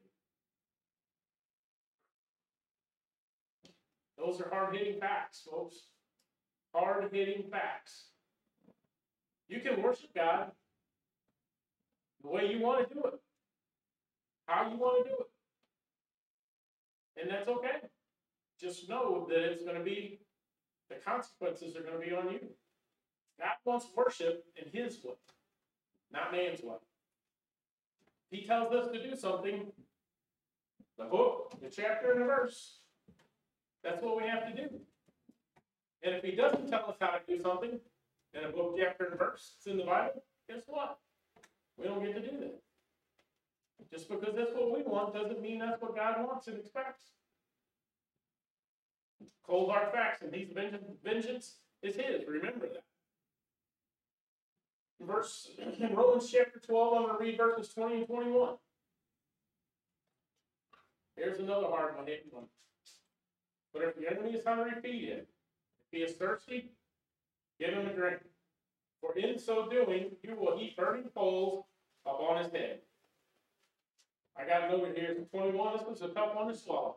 Those 4.16 4.40
are 4.40 4.50
hard 4.50 4.74
hitting 4.74 4.98
facts, 4.98 5.46
folks. 5.48 5.76
Hard 6.74 7.08
hitting 7.12 7.44
facts. 7.50 8.06
You 9.48 9.60
can 9.60 9.82
worship 9.82 10.10
God 10.14 10.50
the 12.22 12.28
way 12.28 12.52
you 12.52 12.60
want 12.60 12.88
to 12.88 12.94
do 12.94 13.02
it, 13.04 13.14
how 14.46 14.70
you 14.70 14.76
want 14.76 15.04
to 15.04 15.10
do 15.10 15.16
it. 15.20 17.22
And 17.22 17.30
that's 17.30 17.48
okay. 17.48 17.88
Just 18.60 18.88
know 18.88 19.26
that 19.30 19.38
it's 19.38 19.64
going 19.64 19.78
to 19.78 19.84
be, 19.84 20.20
the 20.88 20.96
consequences 20.96 21.76
are 21.76 21.82
going 21.82 22.00
to 22.00 22.06
be 22.06 22.14
on 22.14 22.32
you. 22.32 22.40
God 23.38 23.54
wants 23.64 23.86
worship 23.94 24.44
in 24.56 24.70
His 24.72 25.02
way, 25.04 25.14
not 26.12 26.32
man's 26.32 26.62
way. 26.62 26.76
He 28.30 28.44
tells 28.44 28.72
us 28.72 28.90
to 28.92 29.02
do 29.02 29.16
something, 29.16 29.72
the 30.98 31.04
book, 31.04 31.54
the 31.62 31.70
chapter, 31.70 32.12
and 32.12 32.22
the 32.22 32.26
verse. 32.26 32.78
That's 33.84 34.02
what 34.02 34.16
we 34.16 34.28
have 34.28 34.46
to 34.46 34.54
do. 34.54 34.68
And 36.02 36.14
if 36.14 36.22
He 36.22 36.32
doesn't 36.32 36.68
tell 36.68 36.86
us 36.88 36.96
how 37.00 37.08
to 37.08 37.20
do 37.26 37.40
something, 37.40 37.78
in 38.34 38.44
a 38.44 38.52
book, 38.52 38.76
chapter, 38.78 39.06
and 39.06 39.18
verse, 39.18 39.54
it's 39.56 39.66
in 39.66 39.78
the 39.78 39.84
Bible, 39.84 40.22
guess 40.48 40.62
what? 40.66 40.98
We 41.76 41.86
don't 41.86 42.04
get 42.04 42.14
to 42.14 42.20
do 42.20 42.38
that. 42.40 42.60
Just 43.90 44.08
because 44.08 44.34
that's 44.36 44.52
what 44.54 44.76
we 44.76 44.82
want 44.82 45.14
doesn't 45.14 45.40
mean 45.40 45.60
that's 45.60 45.80
what 45.80 45.96
God 45.96 46.16
wants 46.26 46.48
and 46.48 46.58
expects. 46.58 47.04
Cold 49.48 49.70
hard 49.70 49.92
facts, 49.92 50.20
and 50.22 50.34
He's 50.34 50.50
vengeance, 50.52 51.56
is 51.82 51.96
His. 51.96 52.26
Remember 52.28 52.68
that. 52.68 52.84
Verse 55.00 55.48
in 55.58 55.94
Romans 55.94 56.30
chapter 56.30 56.58
12, 56.58 56.92
I'm 56.92 57.02
going 57.04 57.18
to 57.18 57.24
read 57.24 57.38
verses 57.38 57.72
20 57.72 57.98
and 57.98 58.06
21. 58.06 58.54
Here's 61.16 61.38
another 61.38 61.68
hard 61.68 61.96
one, 61.96 62.06
hitting 62.06 62.30
one. 62.30 62.44
But 63.72 63.82
if 63.82 63.96
the 63.96 64.10
enemy 64.10 64.36
is 64.36 64.44
hungry, 64.44 64.72
feed 64.82 65.08
him. 65.08 65.18
If 65.18 65.26
he 65.92 65.98
is 65.98 66.16
thirsty, 66.16 66.72
give 67.60 67.70
him 67.70 67.86
a 67.86 67.92
drink. 67.92 68.18
For 69.00 69.16
in 69.16 69.38
so 69.38 69.68
doing, 69.68 70.10
you 70.22 70.34
will 70.34 70.58
heap 70.58 70.76
burning 70.76 71.08
coals 71.14 71.64
upon 72.04 72.42
his 72.42 72.52
head. 72.52 72.80
I 74.36 74.46
got 74.46 74.64
it 74.64 74.74
over 74.74 74.92
here, 74.92 75.16
it's 75.18 75.30
21. 75.30 75.76
This 75.76 75.86
was 75.86 76.02
a 76.02 76.08
tough 76.08 76.34
one 76.34 76.48
to 76.48 76.56
swallow. 76.56 76.96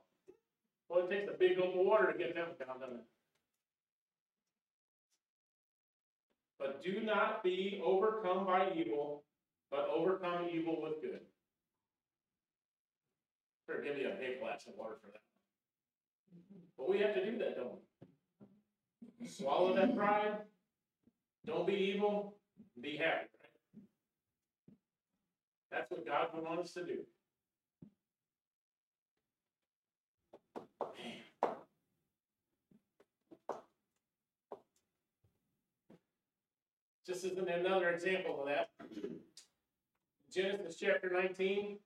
Well, 0.91 1.05
it 1.05 1.09
takes 1.09 1.31
a 1.33 1.37
big 1.37 1.57
gulp 1.57 1.73
of 1.73 1.85
water 1.85 2.11
to 2.11 2.17
get 2.17 2.35
them 2.35 2.49
down, 2.59 2.81
doesn't 2.81 2.97
it? 2.97 3.05
But 6.59 6.83
do 6.83 6.99
not 7.01 7.43
be 7.43 7.81
overcome 7.83 8.45
by 8.45 8.71
evil, 8.75 9.23
but 9.71 9.87
overcome 9.89 10.49
evil 10.53 10.81
with 10.81 11.01
good. 11.01 11.21
Sure, 13.65 13.81
give 13.81 13.95
me 13.95 14.03
a 14.03 14.15
big 14.19 14.41
glass 14.41 14.67
of 14.67 14.73
water 14.77 14.97
for 15.01 15.11
that. 15.11 15.21
But 16.77 16.89
we 16.89 16.99
have 16.99 17.13
to 17.13 17.25
do 17.31 17.37
that, 17.37 17.55
don't 17.55 17.71
we? 19.21 19.27
Swallow 19.27 19.73
that 19.75 19.95
pride. 19.95 20.39
Don't 21.45 21.65
be 21.65 21.73
evil. 21.73 22.35
Be 22.81 22.97
happy. 22.97 23.27
Right? 23.39 23.85
That's 25.71 25.89
what 25.89 26.05
God 26.05 26.27
would 26.33 26.43
want 26.43 26.59
us 26.59 26.73
to 26.73 26.83
do. 26.83 26.97
Just 37.05 37.25
as 37.25 37.37
another 37.37 37.89
example 37.89 38.41
of 38.41 38.47
that, 38.47 38.69
Genesis 40.33 40.77
chapter 40.79 41.09
19, 41.11 41.77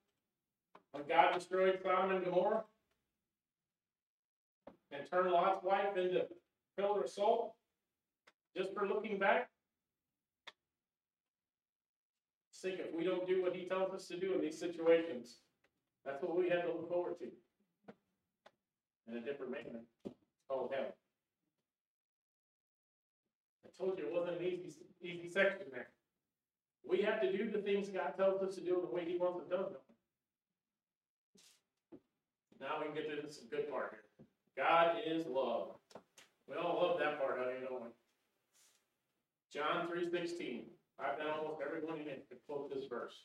when 0.92 1.04
God 1.08 1.34
destroyed 1.34 1.80
Sodom 1.82 2.12
and 2.12 2.25
Gomorrah 2.25 2.64
and 4.92 5.10
turned 5.10 5.32
Lot's 5.32 5.64
wife 5.64 5.98
into 5.98 6.22
a 6.22 6.25
pillar 6.78 7.04
of 7.04 7.10
salt, 7.10 7.54
just 8.56 8.74
for 8.74 8.88
looking 8.88 9.18
back. 9.18 9.50
Think 12.62 12.80
if 12.80 12.96
we 12.98 13.04
don't 13.04 13.28
do 13.28 13.44
what 13.44 13.56
he 13.56 13.66
tells 13.66 13.94
us 13.94 14.08
to 14.08 14.20
do 14.20 14.34
in 14.34 14.42
these 14.42 14.60
situations, 14.60 15.38
that's 16.04 16.24
what 16.24 16.36
we 16.36 16.50
have 16.50 16.64
to 16.64 16.70
look 16.70 16.90
forward 16.90 17.20
to. 17.20 17.25
In 19.08 19.18
a 19.18 19.22
different 19.22 19.52
manner, 19.52 19.82
called 20.50 20.72
hell. 20.76 20.96
I 23.66 23.70
told 23.78 24.00
you 24.00 24.08
it 24.08 24.14
wasn't 24.14 24.40
an 24.40 24.46
easy, 24.46 24.74
easy 25.02 25.30
section 25.30 25.68
there. 25.72 25.90
We 26.88 27.02
have 27.02 27.22
to 27.22 27.32
do 27.36 27.50
the 27.52 27.60
things 27.60 27.90
God 27.90 28.14
tells 28.18 28.42
us 28.42 28.56
to 28.56 28.62
do 28.62 28.82
the 28.82 28.94
way 28.94 29.06
he 29.06 29.18
wants 29.18 29.42
it 29.42 29.50
done. 29.50 29.66
don't? 29.70 29.76
Now 32.60 32.80
we 32.80 32.86
can 32.86 32.96
get 32.96 33.28
to 33.28 33.32
some 33.32 33.48
good 33.50 33.70
part 33.70 33.92
here. 33.92 34.26
God 34.58 34.98
is 35.06 35.28
love. 35.28 35.76
We 36.48 36.56
all 36.56 36.82
love 36.82 37.00
that 37.00 37.20
part, 37.20 37.38
know 37.38 37.86
it. 37.86 37.94
John 39.54 39.88
three 39.88 40.10
sixteen. 40.10 40.66
I've 41.00 41.18
done 41.18 41.28
almost 41.28 41.62
everyone 41.66 42.00
in 42.00 42.08
it 42.08 42.28
to 42.30 42.36
quote 42.48 42.74
this 42.74 42.86
verse. 42.90 43.16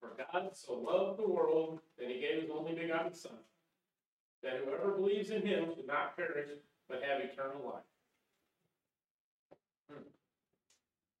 For 0.00 0.16
God 0.16 0.50
so 0.54 0.74
loved 0.74 1.18
the 1.18 1.28
world 1.28 1.80
that 1.98 2.08
he 2.08 2.20
gave 2.20 2.42
his 2.42 2.50
only 2.50 2.74
begotten 2.74 3.14
son, 3.14 3.38
that 4.42 4.60
whoever 4.64 4.96
believes 4.96 5.30
in 5.30 5.46
him 5.46 5.66
should 5.74 5.86
not 5.86 6.16
perish, 6.16 6.48
but 6.88 7.02
have 7.02 7.20
eternal 7.20 7.64
life. 7.64 7.82
Hmm. 9.90 10.08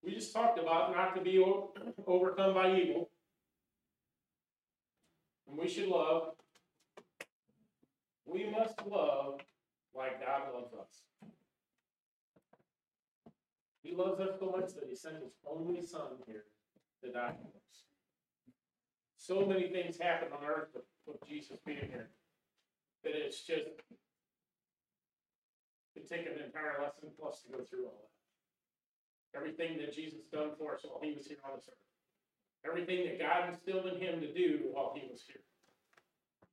We 0.04 0.14
just 0.14 0.32
talked 0.32 0.58
about 0.58 0.94
not 0.94 1.14
to 1.14 1.22
be 1.22 1.42
overcome 2.06 2.54
by 2.54 2.76
evil. 2.76 3.10
And 5.48 5.58
we 5.58 5.68
should 5.68 5.88
love. 5.88 6.32
We 8.24 8.50
must 8.50 8.74
love 8.86 9.40
like 9.94 10.20
God 10.20 10.54
loves 10.54 10.72
us. 10.74 11.30
He 13.82 13.94
loves 13.94 14.20
us 14.20 14.38
so 14.38 14.46
much 14.46 14.74
that 14.74 14.84
he 14.88 14.94
sent 14.94 15.16
his 15.16 15.32
only 15.48 15.82
son 15.82 16.18
here 16.26 16.44
to 17.04 17.12
die 17.12 17.32
for 17.32 17.48
us. 17.48 17.84
So 19.18 19.44
many 19.46 19.68
things 19.68 19.98
happen 19.98 20.28
on 20.32 20.44
earth 20.44 20.68
with 21.06 21.16
Jesus 21.28 21.58
being 21.64 21.78
here 21.78 22.08
that 23.04 23.12
it's 23.14 23.42
just 23.42 23.66
it 25.94 26.08
take 26.08 26.26
an 26.26 26.42
entire 26.44 26.82
lesson 26.82 27.10
plus 27.18 27.42
to 27.42 27.52
go 27.52 27.64
through 27.64 27.86
all 27.86 28.00
that. 28.00 29.38
Everything 29.38 29.78
that 29.78 29.94
Jesus 29.94 30.20
done 30.32 30.50
for 30.58 30.74
us 30.74 30.84
while 30.84 31.00
he 31.02 31.14
was 31.16 31.26
here 31.26 31.38
on 31.44 31.56
this 31.56 31.68
earth. 31.68 31.74
Everything 32.64 33.06
that 33.06 33.18
God 33.18 33.48
instilled 33.48 33.86
in 33.86 34.00
him 34.00 34.20
to 34.20 34.32
do 34.32 34.60
while 34.72 34.92
he 34.94 35.08
was 35.10 35.22
here. 35.26 35.42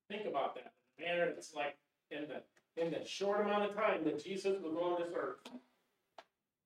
Think 0.09 0.27
about 0.27 0.55
that. 0.55 0.73
in 0.97 1.05
a 1.05 1.07
manner 1.07 1.25
it's 1.25 1.53
like 1.53 1.77
in 2.11 2.25
the 2.27 2.41
in 2.81 2.91
the 2.91 3.05
short 3.05 3.41
amount 3.41 3.69
of 3.69 3.75
time 3.75 4.03
that 4.05 4.23
Jesus 4.23 4.57
was 4.61 4.75
on 4.75 5.01
this 5.01 5.13
earth 5.15 5.39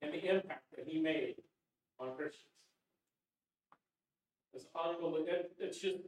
and 0.00 0.12
the 0.12 0.24
impact 0.24 0.64
that 0.76 0.86
he 0.86 1.00
made 1.00 1.34
on 1.98 2.14
Christians. 2.16 2.44
It's 4.52 4.66
unbelievable. 4.76 5.26
It, 5.26 5.52
it's 5.58 5.80
just, 5.80 5.98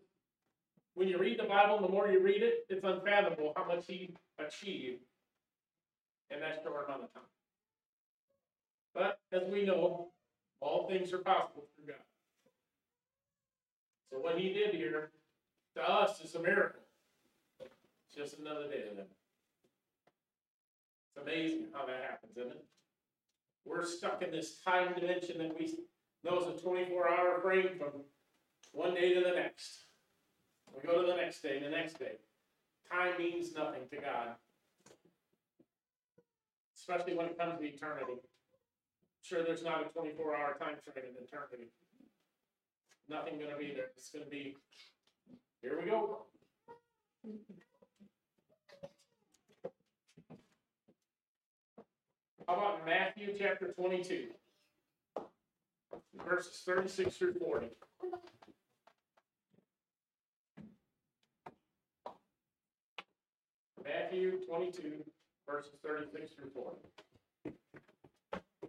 when 0.97 1.09
you 1.09 1.19
read 1.19 1.38
the 1.38 1.45
Bible, 1.45 1.79
the 1.79 1.93
more 1.93 2.09
you 2.09 2.23
read 2.23 2.43
it, 2.43 2.65
it's 2.71 2.83
unfathomable 2.83 3.53
how 3.55 3.67
much 3.67 3.85
he 3.87 4.15
achieved 4.38 5.03
in 6.31 6.41
that 6.41 6.62
short 6.65 6.87
amount 6.87 7.05
of 7.05 7.12
time. 7.12 7.23
But 8.95 9.19
as 9.31 9.47
we 9.53 9.67
know, 9.67 10.09
all 10.61 10.88
things 10.88 11.12
are 11.12 11.19
possible 11.19 11.67
through 11.76 11.93
God. 11.93 12.03
So 14.11 14.19
what 14.19 14.38
he 14.38 14.55
did 14.55 14.75
here, 14.75 15.11
to 15.76 15.83
us, 15.83 16.23
is 16.23 16.35
a 16.35 16.41
miracle. 16.41 16.81
It's 17.61 18.17
just 18.17 18.38
another 18.41 18.67
day 18.67 18.85
of 18.91 18.99
it. 18.99 19.11
It's 21.11 21.23
amazing 21.23 21.67
how 21.75 21.85
that 21.85 22.05
happens, 22.09 22.38
isn't 22.38 22.53
it? 22.53 22.65
We're 23.67 23.85
stuck 23.85 24.23
in 24.23 24.31
this 24.31 24.61
time 24.65 24.95
dimension 24.99 25.37
that 25.38 25.59
we 25.59 25.75
know 26.25 26.41
is 26.41 26.47
a 26.47 26.62
twenty-four 26.62 27.07
hour 27.07 27.38
frame 27.43 27.71
from 27.79 28.05
one 28.73 28.95
day 28.95 29.12
to 29.12 29.21
the 29.21 29.35
next. 29.35 29.86
We 30.76 30.83
go 30.87 31.00
to 31.00 31.06
the 31.06 31.16
next 31.16 31.42
day, 31.42 31.59
the 31.59 31.71
next 31.71 31.99
day. 31.99 32.18
Time 32.92 33.14
means 33.18 33.54
nothing 33.54 33.83
to 33.90 33.97
God. 33.97 34.37
Especially 36.77 37.14
when 37.16 37.27
it 37.27 37.38
comes 37.38 37.59
to 37.59 37.64
eternity. 37.64 38.20
Sure, 39.22 39.42
there's 39.42 39.64
not 39.64 39.85
a 39.85 39.88
twenty-four 39.88 40.37
hour 40.37 40.55
time 40.59 40.77
frame 40.85 41.07
in 41.09 41.24
eternity. 41.24 41.70
Nothing 43.09 43.40
gonna 43.40 43.57
be 43.59 43.72
there. 43.74 43.87
It's 43.96 44.11
gonna 44.11 44.27
be, 44.27 44.57
here 45.62 45.81
we 45.83 45.90
go. 45.90 46.27
How 52.46 52.55
about 52.55 52.87
Matthew 52.87 53.35
chapter 53.37 53.72
twenty-two? 53.72 54.27
Verses 56.24 56.62
thirty-six 56.64 57.16
through 57.16 57.35
forty. 57.35 57.70
Matthew 63.87 64.44
twenty-two, 64.46 65.05
verses 65.49 65.72
thirty-six 65.85 66.33
through 66.33 66.51
forty. 66.53 66.79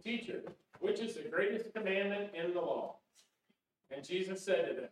Teacher, 0.02 0.42
which 0.80 1.00
is 1.00 1.14
the 1.14 1.28
greatest 1.28 1.74
commandment 1.74 2.30
in 2.34 2.54
the 2.54 2.60
law? 2.60 2.96
And 3.90 4.04
Jesus 4.04 4.44
said 4.44 4.66
to 4.68 4.74
them, 4.74 4.90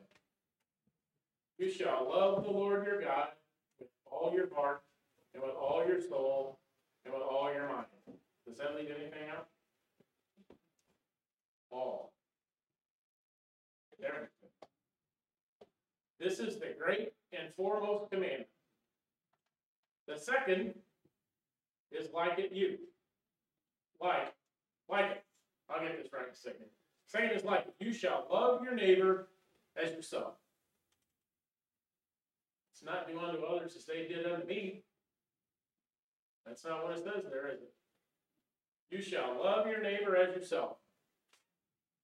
You 1.58 1.70
shall 1.70 2.08
love 2.10 2.42
the 2.42 2.50
Lord 2.50 2.84
your 2.86 3.00
God 3.00 3.28
with 3.78 3.88
all 4.10 4.32
your 4.34 4.52
heart, 4.54 4.82
and 5.32 5.42
with 5.42 5.54
all 5.54 5.84
your 5.86 6.00
soul, 6.00 6.58
and 7.04 7.14
with 7.14 7.22
all 7.22 7.52
your 7.52 7.68
mind. 7.68 7.86
Does 8.48 8.58
that 8.58 8.74
leave 8.74 8.90
anything 8.90 9.28
out? 9.30 9.46
All. 11.70 12.12
Everything. 14.04 14.28
This 16.18 16.40
is 16.40 16.58
the 16.58 16.74
great 16.78 17.12
and 17.32 17.52
foremost 17.54 18.10
commandment. 18.10 18.48
The 20.06 20.18
second 20.18 20.74
is 21.90 22.08
like 22.14 22.38
it 22.38 22.52
you. 22.52 22.78
Like, 24.00 24.34
like 24.88 25.10
it. 25.10 25.24
I'll 25.68 25.80
get 25.80 26.00
this 26.00 26.12
right 26.12 26.26
in 26.26 26.32
a 26.32 26.36
second. 26.36 26.66
Second 27.06 27.30
is 27.30 27.44
like 27.44 27.66
it. 27.66 27.74
You 27.84 27.92
shall 27.92 28.26
love 28.30 28.62
your 28.62 28.74
neighbor 28.74 29.28
as 29.80 29.92
yourself. 29.92 30.34
It's 32.72 32.84
not 32.84 33.08
do 33.08 33.18
unto 33.18 33.42
others 33.42 33.74
as 33.76 33.86
they 33.86 34.06
did 34.06 34.26
unto 34.26 34.46
me. 34.46 34.82
That's 36.46 36.64
not 36.64 36.84
what 36.84 36.96
it 36.96 37.04
says 37.04 37.24
there, 37.30 37.48
is 37.48 37.60
it? 37.60 37.72
You 38.90 39.02
shall 39.02 39.42
love 39.42 39.66
your 39.66 39.82
neighbor 39.82 40.16
as 40.16 40.34
yourself. 40.36 40.76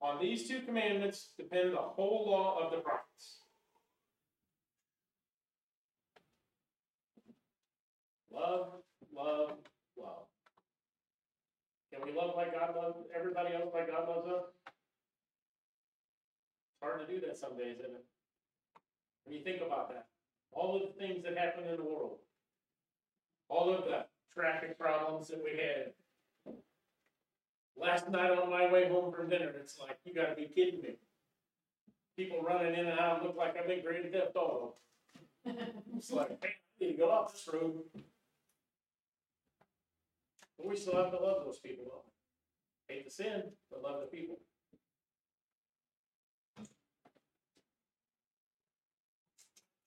On 0.00 0.20
these 0.20 0.48
two 0.48 0.62
commandments 0.62 1.28
depend 1.36 1.72
the 1.72 1.76
whole 1.76 2.26
law 2.28 2.58
of 2.58 2.72
the 2.72 2.78
prophets. 2.78 3.41
Love, 8.42 8.72
love, 9.16 9.52
love. 9.96 10.26
Can 11.92 12.02
we 12.04 12.12
love 12.12 12.32
like 12.36 12.52
God 12.52 12.74
loves 12.74 12.96
everybody 13.16 13.54
else 13.54 13.70
like 13.72 13.88
God 13.88 14.08
loves 14.08 14.26
us? 14.26 14.42
It's 16.66 16.82
hard 16.82 17.06
to 17.06 17.14
do 17.14 17.24
that 17.24 17.38
some 17.38 17.56
days, 17.56 17.76
isn't 17.78 17.94
it? 17.94 18.04
When 19.24 19.36
you 19.36 19.44
think 19.44 19.62
about 19.64 19.90
that, 19.90 20.06
all 20.50 20.74
of 20.74 20.82
the 20.82 21.00
things 21.00 21.22
that 21.22 21.38
happen 21.38 21.68
in 21.68 21.76
the 21.76 21.84
world, 21.84 22.18
all 23.48 23.72
of 23.72 23.84
the 23.84 24.06
traffic 24.34 24.76
problems 24.76 25.28
that 25.28 25.40
we 25.42 25.50
had. 25.50 25.92
Last 27.76 28.10
night 28.10 28.32
on 28.32 28.50
my 28.50 28.72
way 28.72 28.88
home 28.88 29.12
from 29.12 29.28
dinner, 29.28 29.52
it's 29.60 29.78
like, 29.78 29.98
you 30.04 30.14
gotta 30.14 30.34
be 30.34 30.50
kidding 30.52 30.82
me. 30.82 30.96
People 32.16 32.42
running 32.42 32.74
in 32.74 32.86
and 32.86 32.98
out 32.98 33.22
look 33.22 33.36
like 33.36 33.54
I'm 33.56 33.70
in 33.70 33.84
Grand 33.84 34.10
Theft 34.12 34.34
Auto. 34.34 34.74
It's 35.96 36.10
like, 36.10 36.30
man, 36.30 36.38
I 36.42 36.84
need 36.84 36.92
to 36.92 36.98
go 36.98 37.10
off 37.10 37.32
this 37.32 37.48
road. 37.52 37.82
But 40.58 40.68
we 40.68 40.76
still 40.76 40.96
have 40.96 41.10
to 41.10 41.18
love 41.18 41.44
those 41.44 41.58
people 41.58 41.84
though. 41.86 42.04
Hate 42.88 43.04
the 43.04 43.10
sin, 43.10 43.42
but 43.70 43.82
love 43.82 44.00
the 44.00 44.16
people. 44.16 44.36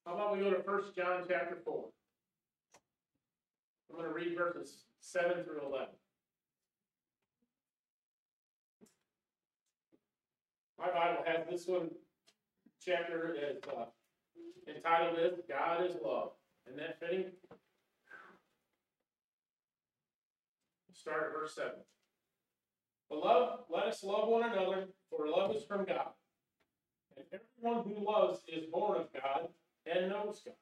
How 0.04 0.14
about 0.14 0.36
we 0.36 0.42
go 0.42 0.50
to 0.50 0.62
First 0.62 0.94
John 0.94 1.24
chapter 1.28 1.56
four? 1.64 1.86
I'm 3.90 3.96
gonna 3.96 4.12
read 4.12 4.36
verses 4.36 4.84
seven 5.00 5.44
through 5.44 5.66
eleven. 5.66 5.94
My 10.78 10.90
Bible 10.90 11.24
has 11.26 11.46
this 11.50 11.66
one 11.66 11.90
chapter 12.80 13.34
is 13.34 13.58
uh, 13.76 13.86
entitled 14.68 15.18
is 15.18 15.40
God 15.48 15.84
is 15.84 15.96
love. 16.04 16.30
Isn't 16.66 16.78
that 16.78 17.00
fitting? 17.00 17.32
Start 21.06 21.22
at 21.22 21.38
verse 21.38 21.54
seven. 21.54 21.78
Beloved, 23.08 23.66
let 23.70 23.84
us 23.84 24.02
love 24.02 24.26
one 24.26 24.42
another, 24.42 24.88
for 25.08 25.28
love 25.28 25.54
is 25.54 25.62
from 25.62 25.84
God. 25.84 26.08
And 27.16 27.24
everyone 27.32 27.84
who 27.84 28.04
loves 28.04 28.40
is 28.48 28.64
born 28.72 29.00
of 29.00 29.06
God 29.12 29.46
and 29.86 30.08
knows 30.08 30.42
God. 30.44 30.54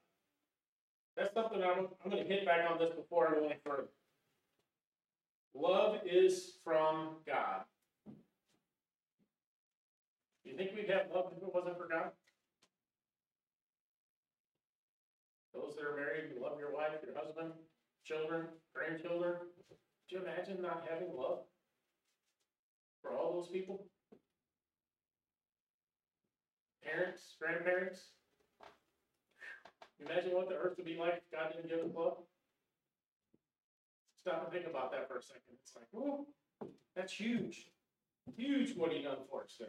That's 1.16 1.33
something 1.33 1.62
I'm, 1.62 1.88
I'm 2.04 2.11
gonna 2.11 2.24
hit 2.24 2.44
back 2.44 2.70
on 2.70 2.78
this 2.78 2.90
before 2.90 3.26
I 3.26 3.40
go 3.40 3.46
any 3.46 3.54
further. 3.64 3.88
Love 5.54 6.00
is 6.04 6.59
from 6.62 7.16
God. 7.26 7.62
Do 8.04 8.11
you 10.50 10.59
think 10.59 10.72
we'd 10.76 10.90
have 10.90 11.07
love 11.14 11.33
if 11.35 11.42
it 11.42 11.54
wasn't 11.54 11.78
for 11.78 11.88
God? 11.88 12.11
Those 15.54 15.74
that 15.76 15.87
are 15.87 15.96
married, 15.96 16.33
you 16.37 16.42
love 16.42 16.59
your 16.59 16.74
wife, 16.74 17.00
your 17.02 17.16
husband, 17.16 17.52
children, 18.04 18.48
grandchildren. 18.74 19.37
Could 20.08 20.18
you 20.18 20.22
imagine 20.22 20.62
not 20.62 20.86
having 20.88 21.08
love? 21.16 21.40
for 23.04 23.16
all 23.16 23.34
those 23.34 23.48
people? 23.48 23.84
Parents, 26.82 27.36
grandparents? 27.40 28.00
Imagine 30.00 30.32
what 30.32 30.48
the 30.48 30.54
earth 30.54 30.74
would 30.76 30.86
be 30.86 30.96
like 30.98 31.14
if 31.14 31.30
God 31.30 31.52
didn't 31.54 31.68
give 31.68 31.86
us 31.86 31.94
love. 31.94 32.16
Stop 34.20 34.44
and 34.44 34.52
think 34.52 34.70
about 34.70 34.90
that 34.92 35.06
for 35.06 35.18
a 35.18 35.22
second. 35.22 35.42
It's 35.62 35.76
like, 35.76 35.86
whoa, 35.92 36.26
that's 36.96 37.12
huge. 37.12 37.68
Huge 38.36 38.74
what 38.74 38.90
he 38.90 39.02
done 39.02 39.18
for 39.30 39.44
us 39.44 39.56
there. 39.58 39.68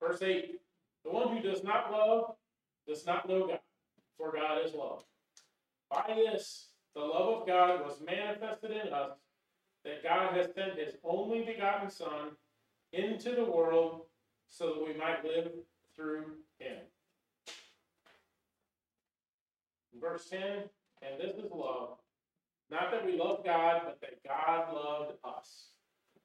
Verse 0.00 0.20
8 0.22 0.56
The 1.04 1.10
one 1.10 1.36
who 1.36 1.40
does 1.40 1.62
not 1.62 1.92
love 1.92 2.34
does 2.86 3.06
not 3.06 3.28
know 3.28 3.46
God, 3.46 3.60
for 4.18 4.32
God 4.32 4.58
is 4.64 4.74
love. 4.74 5.04
By 5.90 6.14
this, 6.16 6.68
the 6.96 7.02
love 7.02 7.42
of 7.42 7.46
God 7.46 7.84
was 7.84 8.00
manifested 8.04 8.70
in 8.70 8.92
us, 8.92 9.12
that 9.84 10.02
God 10.02 10.34
has 10.34 10.46
sent 10.54 10.78
his 10.78 10.94
only 11.04 11.44
begotten 11.44 11.90
Son 11.90 12.30
into 12.94 13.32
the 13.32 13.44
world 13.44 14.00
so 14.48 14.72
that 14.72 14.86
we 14.86 14.98
might 14.98 15.22
live 15.22 15.52
through 15.94 16.24
him. 16.58 16.78
Verse 20.00 20.28
10 20.30 20.40
And 21.02 21.20
this 21.20 21.36
is 21.36 21.50
love. 21.52 21.98
Not 22.70 22.90
that 22.90 23.04
we 23.04 23.18
love 23.18 23.44
God, 23.44 23.82
but 23.84 24.00
that 24.00 24.24
God 24.26 24.74
loved 24.74 25.12
us 25.22 25.68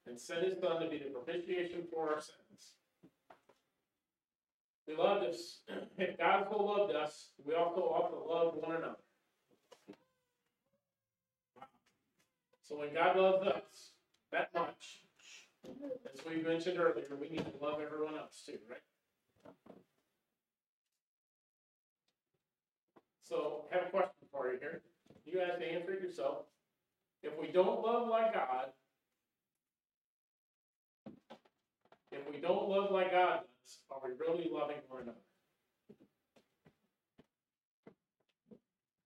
and 0.08 0.18
sent 0.18 0.46
his 0.46 0.58
Son 0.58 0.82
to 0.82 0.90
be 0.90 1.00
the 1.00 1.10
propitiation 1.10 1.84
for 1.92 2.14
our 2.14 2.22
sins. 2.22 2.76
We 4.88 4.96
loved 4.96 5.26
us. 5.26 5.60
If 5.98 6.18
God 6.18 6.48
so 6.50 6.64
loved 6.64 6.96
us, 6.96 7.32
we 7.46 7.56
also 7.56 7.82
ought 7.82 8.10
to 8.10 8.34
love 8.34 8.56
one 8.56 8.78
another. 8.78 8.96
So 12.72 12.80
when 12.80 12.94
God 12.94 13.18
loves 13.18 13.46
us 13.48 13.92
that 14.32 14.48
much, 14.56 15.02
as 15.66 16.26
we 16.26 16.42
mentioned 16.42 16.80
earlier, 16.80 17.18
we 17.20 17.28
need 17.28 17.44
to 17.44 17.52
love 17.62 17.82
everyone 17.86 18.16
else 18.16 18.44
too, 18.46 18.60
right? 18.70 18.80
So, 23.24 23.66
I 23.70 23.76
have 23.76 23.88
a 23.88 23.90
question 23.90 24.26
for 24.32 24.54
you 24.54 24.60
here. 24.60 24.84
You 25.26 25.40
have 25.40 25.60
to 25.60 25.66
answer 25.66 25.92
it 25.92 26.02
yourself. 26.02 26.46
If 27.22 27.34
we 27.38 27.52
don't 27.52 27.84
love 27.84 28.08
like 28.08 28.34
God, 28.34 28.68
if 32.14 32.22
we 32.32 32.40
don't 32.40 32.70
love 32.70 32.90
like 32.92 33.12
God 33.12 33.42
does, 33.42 33.80
are 33.90 34.00
we 34.02 34.16
really 34.18 34.50
loving 34.50 34.78
one 34.88 35.02
another? 35.02 35.18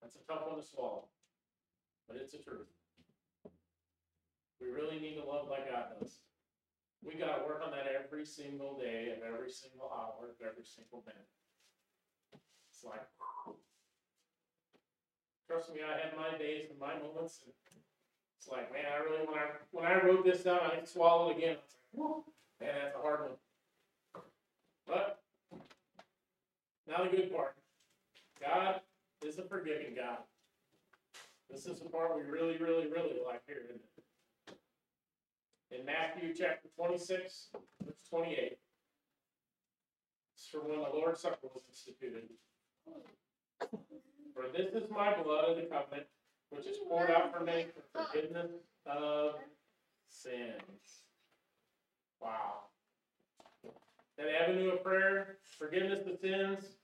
That's 0.04 0.18
a 0.18 0.32
tough 0.32 0.46
one 0.46 0.62
to 0.62 0.64
swallow, 0.64 1.06
but 2.08 2.18
it's 2.18 2.34
the 2.34 2.38
truth. 2.38 2.68
We 4.66 4.74
really 4.74 5.00
need 5.00 5.16
to 5.16 5.24
love 5.24 5.48
like 5.50 5.70
God 5.70 5.86
does. 6.00 6.18
We 7.04 7.14
gotta 7.14 7.46
work 7.46 7.62
on 7.64 7.72
that 7.72 7.86
every 7.86 8.26
single 8.26 8.78
day, 8.80 9.14
of 9.16 9.22
every 9.22 9.52
single 9.52 9.92
hour, 9.94 10.30
of 10.30 10.42
every 10.42 10.66
single 10.66 11.04
minute. 11.06 11.30
It's 12.72 12.84
like, 12.84 13.06
trust 15.48 15.72
me, 15.74 15.82
I 15.86 16.02
had 16.02 16.18
my 16.18 16.36
days 16.38 16.70
and 16.72 16.80
my 16.80 16.98
moments, 16.98 17.42
and 17.46 17.54
it's 18.40 18.48
like, 18.48 18.74
man, 18.74 18.86
I 18.92 19.04
really, 19.04 19.26
when 19.28 19.38
I, 19.38 19.46
when 19.72 19.86
I 19.86 20.04
wrote 20.04 20.26
this 20.26 20.44
down, 20.44 20.60
I 20.60 20.84
swallowed 20.84 21.38
again. 21.38 21.58
Whoa, 21.92 22.26
man, 22.60 22.74
that's 22.82 22.96
a 22.96 23.00
hard 23.00 23.22
one. 23.22 24.24
But, 24.88 25.22
now 26.88 27.04
the 27.04 27.16
good 27.16 27.32
part. 27.32 27.56
God 28.42 28.82
is 29.24 29.38
a 29.38 29.44
forgiving 29.44 29.96
God. 29.96 30.18
This 31.50 31.68
is 31.68 31.80
the 31.80 31.90
part 31.90 32.16
we 32.16 32.24
really, 32.24 32.58
really, 32.58 32.88
really 32.88 33.18
like 33.26 33.42
here, 33.48 33.62
isn't 33.64 33.76
it? 33.76 33.95
In 35.78 35.86
Matthew 35.86 36.34
chapter 36.34 36.70
twenty-six, 36.78 37.48
verse 37.84 37.96
twenty-eight. 38.10 38.58
It's 40.36 40.48
from 40.48 40.70
when 40.70 40.80
the 40.80 40.90
Lord's 40.90 41.22
Supper 41.22 41.48
was 41.54 41.64
instituted. 41.68 42.30
For 43.60 44.44
this 44.56 44.74
is 44.74 44.90
my 44.90 45.22
blood 45.22 45.50
of 45.50 45.56
the 45.58 45.64
covenant, 45.64 46.08
which 46.50 46.66
is 46.66 46.78
poured 46.88 47.10
out 47.10 47.34
for 47.34 47.44
many 47.44 47.66
for 47.66 48.06
forgiveness 48.06 48.52
of 48.86 49.36
sins. 50.08 51.04
Wow. 52.22 52.68
That 54.18 54.28
avenue 54.30 54.72
of 54.72 54.84
prayer, 54.84 55.38
forgiveness 55.58 56.08
of 56.08 56.20
sins, 56.20 56.78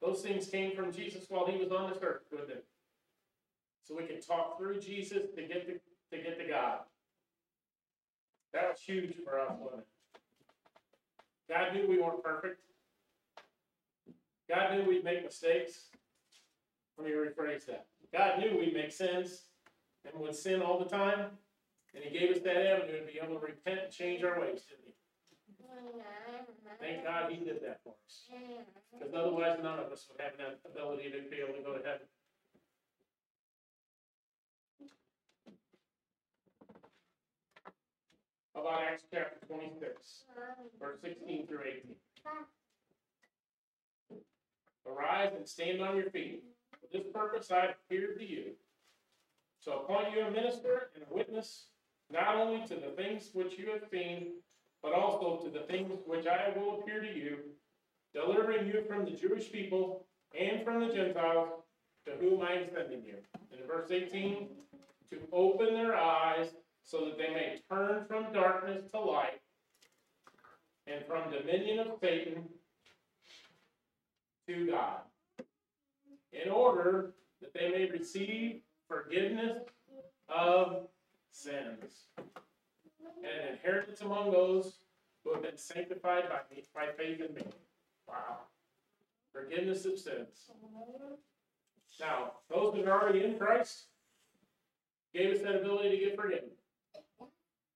those 0.00 0.22
things 0.22 0.46
came 0.46 0.76
from 0.76 0.92
Jesus 0.92 1.24
while 1.28 1.46
he 1.46 1.58
was 1.58 1.72
on 1.72 1.90
this 1.90 1.98
earth, 2.02 2.22
they? 2.30 2.54
So 3.82 3.96
we 3.96 4.06
can 4.06 4.20
talk 4.20 4.58
through 4.58 4.80
Jesus 4.80 5.22
to 5.34 5.42
get 5.42 5.66
to, 5.66 5.72
to 6.16 6.22
get 6.22 6.38
to 6.38 6.48
God. 6.48 6.80
That 8.52 8.70
was 8.70 8.80
huge 8.80 9.14
for 9.24 9.38
us? 9.40 9.52
God 11.48 11.74
knew 11.74 11.86
we 11.88 12.00
weren't 12.00 12.22
perfect. 12.22 12.60
God 14.48 14.74
knew 14.74 14.84
we'd 14.84 15.04
make 15.04 15.24
mistakes. 15.24 15.88
Let 16.98 17.06
me 17.06 17.12
rephrase 17.12 17.66
that. 17.66 17.86
God 18.12 18.38
knew 18.38 18.58
we'd 18.58 18.74
make 18.74 18.92
sins 18.92 19.42
and 20.04 20.20
would 20.20 20.34
sin 20.34 20.62
all 20.62 20.78
the 20.78 20.88
time. 20.88 21.30
And 21.94 22.04
He 22.04 22.16
gave 22.16 22.34
us 22.36 22.42
that 22.42 22.56
avenue 22.56 23.00
to 23.00 23.06
be 23.06 23.18
able 23.22 23.38
to 23.40 23.46
repent 23.46 23.80
and 23.84 23.92
change 23.92 24.22
our 24.22 24.40
ways, 24.40 24.62
didn't 24.68 24.86
He? 24.86 24.94
Thank 26.80 27.04
God 27.04 27.30
He 27.32 27.44
did 27.44 27.60
that 27.62 27.80
for 27.82 27.94
us. 28.06 28.24
Because 28.92 29.14
otherwise, 29.14 29.58
none 29.62 29.78
of 29.78 29.90
us 29.92 30.06
would 30.10 30.20
have 30.20 30.36
that 30.38 30.60
ability 30.64 31.10
to 31.10 31.28
be 31.30 31.36
able 31.42 31.54
to 31.54 31.62
go 31.62 31.72
to 31.76 31.82
heaven. 31.84 32.06
About 38.56 38.82
Acts 38.90 39.04
chapter 39.12 39.36
twenty-six, 39.46 40.24
verse 40.80 41.00
sixteen 41.00 41.46
through 41.46 41.60
eighteen? 41.66 41.96
Arise 44.86 45.32
and 45.36 45.46
stand 45.46 45.82
on 45.82 45.96
your 45.96 46.10
feet. 46.10 46.44
For 46.80 46.86
this 46.96 47.06
purpose 47.12 47.50
I 47.50 47.74
appeared 47.74 48.18
to 48.18 48.24
you, 48.24 48.52
to 49.64 49.72
appoint 49.72 50.14
you 50.14 50.22
a 50.24 50.30
minister 50.30 50.90
and 50.94 51.04
a 51.10 51.14
witness, 51.14 51.66
not 52.10 52.36
only 52.36 52.66
to 52.68 52.74
the 52.76 52.92
things 52.96 53.30
which 53.32 53.58
you 53.58 53.70
have 53.72 53.82
seen, 53.90 54.34
but 54.82 54.92
also 54.92 55.44
to 55.44 55.50
the 55.50 55.66
things 55.66 55.98
which 56.06 56.26
I 56.26 56.56
will 56.56 56.80
appear 56.80 57.00
to 57.00 57.12
you, 57.12 57.38
delivering 58.14 58.66
you 58.68 58.84
from 58.88 59.04
the 59.04 59.10
Jewish 59.10 59.50
people 59.50 60.06
and 60.38 60.64
from 60.64 60.86
the 60.86 60.94
Gentiles, 60.94 61.48
to 62.04 62.12
whom 62.20 62.42
I 62.42 62.52
am 62.52 62.68
sending 62.72 63.02
you. 63.04 63.16
In 63.52 63.66
verse 63.66 63.90
eighteen, 63.90 64.48
to 65.10 65.18
open 65.32 65.74
their 65.74 65.96
eyes 65.96 66.48
so 66.86 67.04
that 67.04 67.18
they 67.18 67.34
may 67.34 67.58
turn 67.68 68.04
from 68.06 68.32
darkness 68.32 68.90
to 68.92 69.00
light 69.00 69.40
and 70.86 71.04
from 71.06 71.30
dominion 71.30 71.80
of 71.80 71.98
Satan 72.00 72.44
to 74.48 74.70
God, 74.70 75.00
in 76.32 76.48
order 76.48 77.12
that 77.42 77.52
they 77.52 77.70
may 77.70 77.90
receive 77.90 78.60
forgiveness 78.88 79.64
of 80.28 80.86
sins 81.32 82.06
and 82.18 83.48
an 83.48 83.54
inheritance 83.54 84.00
among 84.00 84.30
those 84.30 84.78
who 85.24 85.32
have 85.34 85.42
been 85.42 85.56
sanctified 85.56 86.24
by 86.28 86.38
by 86.72 86.86
faith 86.96 87.20
in 87.20 87.34
me. 87.34 87.42
Wow. 88.06 88.46
Forgiveness 89.32 89.84
of 89.84 89.98
sins. 89.98 90.50
Now, 91.98 92.32
those 92.48 92.74
that 92.74 92.86
are 92.86 93.02
already 93.02 93.24
in 93.24 93.36
Christ 93.36 93.86
gave 95.12 95.34
us 95.34 95.42
that 95.42 95.56
ability 95.56 95.90
to 95.90 96.04
get 96.04 96.16
forgiven. 96.16 96.50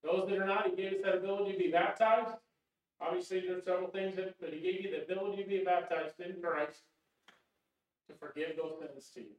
Those 0.02 0.28
that 0.28 0.38
are 0.38 0.46
not, 0.46 0.68
he 0.70 0.76
gave 0.76 0.92
us 0.92 0.98
that 1.04 1.16
ability 1.16 1.52
to 1.52 1.58
be 1.58 1.70
baptized. 1.70 2.36
Obviously, 3.00 3.40
there's 3.40 3.64
several 3.64 3.90
things 3.90 4.16
that, 4.16 4.34
but 4.40 4.52
he 4.52 4.60
gave 4.60 4.82
you 4.82 4.90
the 4.90 5.02
ability 5.02 5.42
to 5.42 5.48
be 5.48 5.62
baptized 5.64 6.20
in 6.20 6.40
Christ 6.40 6.80
to 8.08 8.14
forgive 8.18 8.56
those 8.56 8.78
sins 8.78 9.10
to 9.14 9.20
you. 9.20 9.36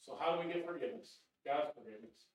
So 0.00 0.16
how 0.18 0.36
do 0.36 0.46
we 0.46 0.52
get 0.52 0.66
forgiveness? 0.66 1.18
God's 1.46 1.72
forgiveness. 1.74 2.26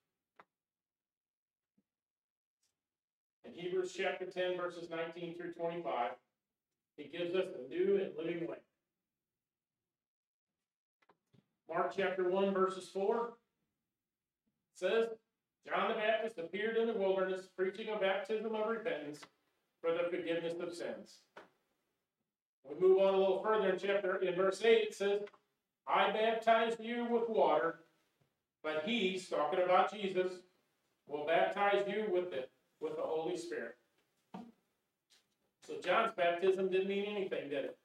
In 3.44 3.52
Hebrews 3.52 3.92
chapter 3.96 4.26
10, 4.26 4.56
verses 4.56 4.90
19 4.90 5.36
through 5.36 5.52
25, 5.52 6.12
he 6.96 7.04
gives 7.04 7.34
us 7.34 7.46
a 7.54 7.68
new 7.68 7.96
and 7.96 8.12
living 8.16 8.48
way. 8.48 8.56
Mark 11.68 11.92
chapter 11.96 12.28
1, 12.28 12.54
verses 12.54 12.88
4 12.88 13.34
says, 14.76 15.08
John 15.66 15.88
the 15.88 15.94
Baptist 15.94 16.38
appeared 16.38 16.76
in 16.76 16.86
the 16.86 16.94
wilderness 16.94 17.48
preaching 17.56 17.88
a 17.88 17.98
baptism 17.98 18.54
of 18.54 18.68
repentance 18.68 19.20
for 19.80 19.92
the 19.92 20.08
forgiveness 20.10 20.54
of 20.60 20.72
sins. 20.72 21.18
We 22.64 22.80
move 22.80 22.98
on 23.00 23.14
a 23.14 23.18
little 23.18 23.42
further 23.42 23.70
in 23.70 23.78
chapter, 23.78 24.16
in 24.16 24.34
verse 24.34 24.62
8, 24.62 24.66
it 24.88 24.94
says, 24.94 25.20
I 25.88 26.10
baptized 26.10 26.80
you 26.80 27.06
with 27.10 27.28
water, 27.28 27.80
but 28.62 28.82
he, 28.84 29.20
talking 29.30 29.60
about 29.64 29.92
Jesus, 29.92 30.32
will 31.06 31.26
baptize 31.26 31.84
you 31.86 32.06
with 32.12 32.30
the, 32.30 32.46
with 32.80 32.96
the 32.96 33.02
Holy 33.02 33.36
Spirit. 33.36 33.76
So 35.66 35.74
John's 35.84 36.12
baptism 36.16 36.70
didn't 36.70 36.88
mean 36.88 37.06
anything, 37.08 37.48
did 37.48 37.66
it? 37.66 37.78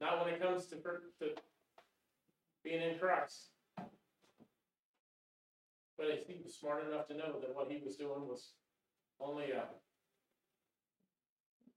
Not 0.00 0.24
when 0.24 0.34
it 0.34 0.40
comes 0.40 0.66
to, 0.66 0.76
to 0.76 1.34
being 2.64 2.82
in 2.82 2.98
Christ. 2.98 3.48
But 6.02 6.24
he 6.26 6.42
was 6.42 6.56
smart 6.56 6.84
enough 6.84 7.06
to 7.06 7.14
know 7.14 7.38
that 7.40 7.54
what 7.54 7.70
he 7.70 7.80
was 7.84 7.94
doing 7.94 8.26
was 8.26 8.54
only 9.20 9.52
a 9.52 9.66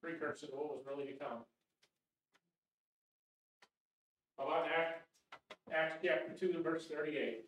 precursor 0.01 0.47
to 0.47 0.53
what 0.53 0.75
was 0.75 0.83
really 0.87 1.05
to 1.11 1.17
come. 1.19 1.43
About 4.39 4.65
Act, 4.65 5.07
Acts 5.71 5.97
chapter 6.03 6.33
two 6.35 6.53
and 6.55 6.63
verse 6.63 6.87
thirty-eight. 6.87 7.45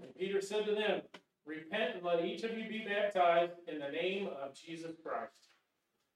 And 0.00 0.14
Peter 0.14 0.40
said 0.40 0.64
to 0.64 0.72
them, 0.72 1.02
Repent 1.44 1.96
and 1.96 2.02
let 2.02 2.24
each 2.24 2.42
of 2.42 2.56
you 2.56 2.70
be 2.70 2.86
baptized 2.88 3.52
in 3.68 3.78
the 3.80 3.90
name 3.90 4.28
of 4.28 4.54
Jesus 4.54 4.92
Christ 5.04 5.56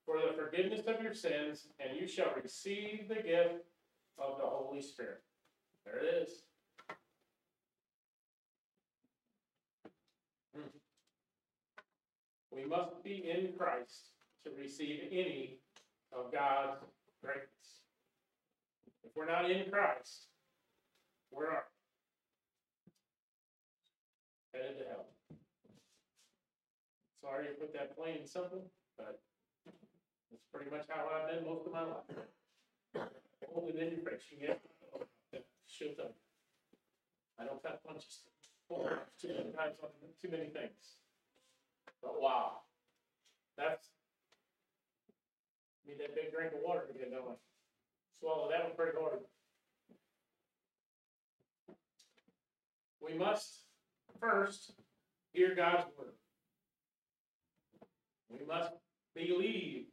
for 0.07 0.16
the 0.20 0.33
forgiveness 0.33 0.87
of 0.87 1.03
your 1.03 1.12
sins, 1.12 1.68
and 1.79 2.01
you 2.01 2.07
shall 2.09 2.33
receive 2.42 3.09
the 3.09 3.16
gift 3.16 3.66
of 4.16 4.38
the 4.38 4.47
Holy 4.47 4.81
Spirit. 4.81 5.23
There 5.85 5.99
it 5.99 6.23
is. 6.23 6.44
Hmm. 10.55 10.68
We 12.55 12.64
must 12.64 13.03
be 13.03 13.29
in 13.29 13.53
Christ 13.59 14.11
to 14.45 14.51
receive 14.57 15.01
any 15.11 15.59
of 16.12 16.33
God's 16.33 16.85
greatness. 17.23 17.83
If 19.03 19.11
we're 19.17 19.27
not 19.27 19.51
in 19.51 19.71
Christ, 19.71 20.29
where 21.31 21.51
are 21.51 21.64
we? 24.55 24.61
Headed 24.61 24.79
to 24.79 24.85
hell. 24.85 25.07
Sorry 27.21 27.47
to 27.47 27.55
put 27.55 27.73
that 27.73 27.97
plain 27.97 28.19
and 28.21 28.29
simple, 28.29 28.71
but 28.97 29.21
that's 30.31 30.45
pretty 30.53 30.71
much 30.71 30.87
how 30.88 31.09
I've 31.11 31.35
been 31.35 31.45
most 31.45 31.67
of 31.67 31.73
my 31.73 31.83
life. 31.83 33.09
Only 33.55 33.73
then 33.73 33.90
you're 33.90 34.05
preaching 34.05 34.43
it. 34.43 34.61
Shoot 35.67 35.97
them. 35.97 36.12
I 37.40 37.45
don't 37.45 37.64
have 37.67 37.83
punches. 37.85 38.23
Too 39.21 39.29
many 39.29 39.51
times 39.53 39.79
on 39.83 39.90
too 40.23 40.31
many 40.31 40.47
things. 40.47 40.99
But 42.05 42.21
wow, 42.21 42.53
that's 43.57 43.88
need 45.87 45.99
that 46.01 46.14
big 46.14 46.33
drink 46.33 46.53
of 46.53 46.61
water 46.64 46.87
to 46.87 46.99
get 46.99 47.11
going. 47.11 47.37
Swallow 48.19 48.49
that 48.51 48.64
one 48.64 48.77
pretty 48.77 48.93
hard. 48.99 49.21
We 53.01 53.19
must 53.19 53.64
first 54.21 54.73
hear 55.33 55.55
God's 55.55 55.85
word. 55.99 56.14
We 58.29 58.47
must 58.47 58.71
believe 59.14 59.87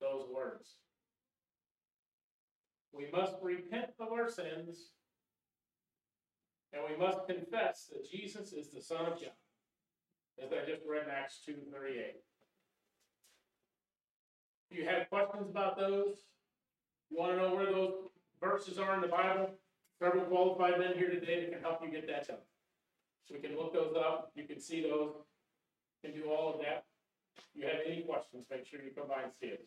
those 0.00 0.26
words. 0.34 0.76
We 2.92 3.08
must 3.12 3.34
repent 3.42 3.90
of 4.00 4.12
our 4.12 4.28
sins, 4.28 4.90
and 6.72 6.82
we 6.88 6.96
must 6.96 7.26
confess 7.26 7.90
that 7.92 8.10
Jesus 8.10 8.52
is 8.52 8.70
the 8.70 8.80
Son 8.80 9.06
of 9.06 9.20
God, 9.20 9.30
as 10.42 10.52
I 10.52 10.68
just 10.68 10.82
read 10.88 11.04
in 11.04 11.10
Acts 11.10 11.40
two 11.44 11.56
thirty-eight. 11.72 12.22
If 14.70 14.78
you 14.78 14.84
have 14.86 15.08
questions 15.08 15.48
about 15.48 15.78
those, 15.78 16.16
you 17.10 17.18
want 17.18 17.32
to 17.32 17.38
know 17.38 17.54
where 17.54 17.66
those 17.66 17.94
verses 18.40 18.78
are 18.78 18.94
in 18.94 19.00
the 19.00 19.08
Bible, 19.08 19.50
several 19.98 20.24
qualified 20.24 20.78
men 20.78 20.94
here 20.96 21.08
today 21.08 21.40
that 21.40 21.52
can 21.52 21.62
help 21.62 21.80
you 21.82 21.90
get 21.90 22.06
that 22.08 22.26
done. 22.28 22.38
We 23.32 23.38
can 23.38 23.56
look 23.56 23.72
those 23.72 23.94
up, 23.96 24.30
you 24.34 24.44
can 24.44 24.60
see 24.60 24.82
those, 24.82 25.12
can 26.04 26.14
do 26.14 26.30
all 26.30 26.54
of 26.54 26.60
that. 26.60 26.84
If 27.36 27.62
you 27.62 27.66
have 27.66 27.80
any 27.86 28.02
questions, 28.02 28.44
make 28.50 28.66
sure 28.66 28.80
you 28.80 28.90
come 28.96 29.08
by 29.08 29.22
and 29.22 29.32
see 29.40 29.52
us. 29.52 29.58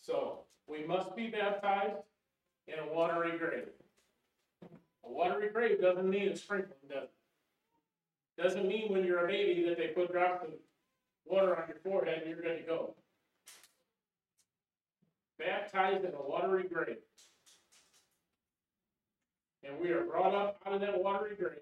So, 0.00 0.40
we 0.66 0.84
must 0.84 1.16
be 1.16 1.28
baptized 1.28 1.96
in 2.66 2.74
a 2.78 2.94
watery 2.94 3.38
grave. 3.38 3.68
A 5.04 5.10
watery 5.10 5.48
grave 5.50 5.80
doesn't 5.80 6.08
mean 6.08 6.28
a 6.28 6.36
sprinkling, 6.36 6.76
does 6.88 7.04
it? 7.04 7.10
Doesn't 8.38 8.68
mean 8.68 8.92
when 8.92 9.04
you're 9.04 9.24
a 9.24 9.28
baby 9.28 9.64
that 9.68 9.78
they 9.78 9.88
put 9.88 10.12
drops 10.12 10.44
of 10.44 10.50
water 11.26 11.60
on 11.60 11.68
your 11.68 11.78
forehead 11.82 12.22
and 12.22 12.30
you're 12.30 12.40
good 12.40 12.60
to 12.60 12.64
go. 12.64 12.94
Baptized 15.38 16.04
in 16.04 16.12
a 16.14 16.22
watery 16.22 16.64
grave. 16.72 16.98
And 19.64 19.78
we 19.80 19.90
are 19.90 20.04
brought 20.04 20.34
up 20.34 20.62
out 20.64 20.74
of 20.74 20.80
that 20.80 21.02
watery 21.02 21.34
grave, 21.36 21.58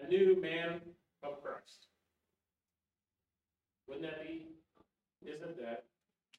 a 0.00 0.06
new 0.06 0.40
man 0.40 0.80
of 1.22 1.42
Christ. 1.42 1.86
Wouldn't 3.88 4.04
that 4.04 4.22
be, 4.22 4.46
isn't 5.26 5.56
that, 5.56 5.84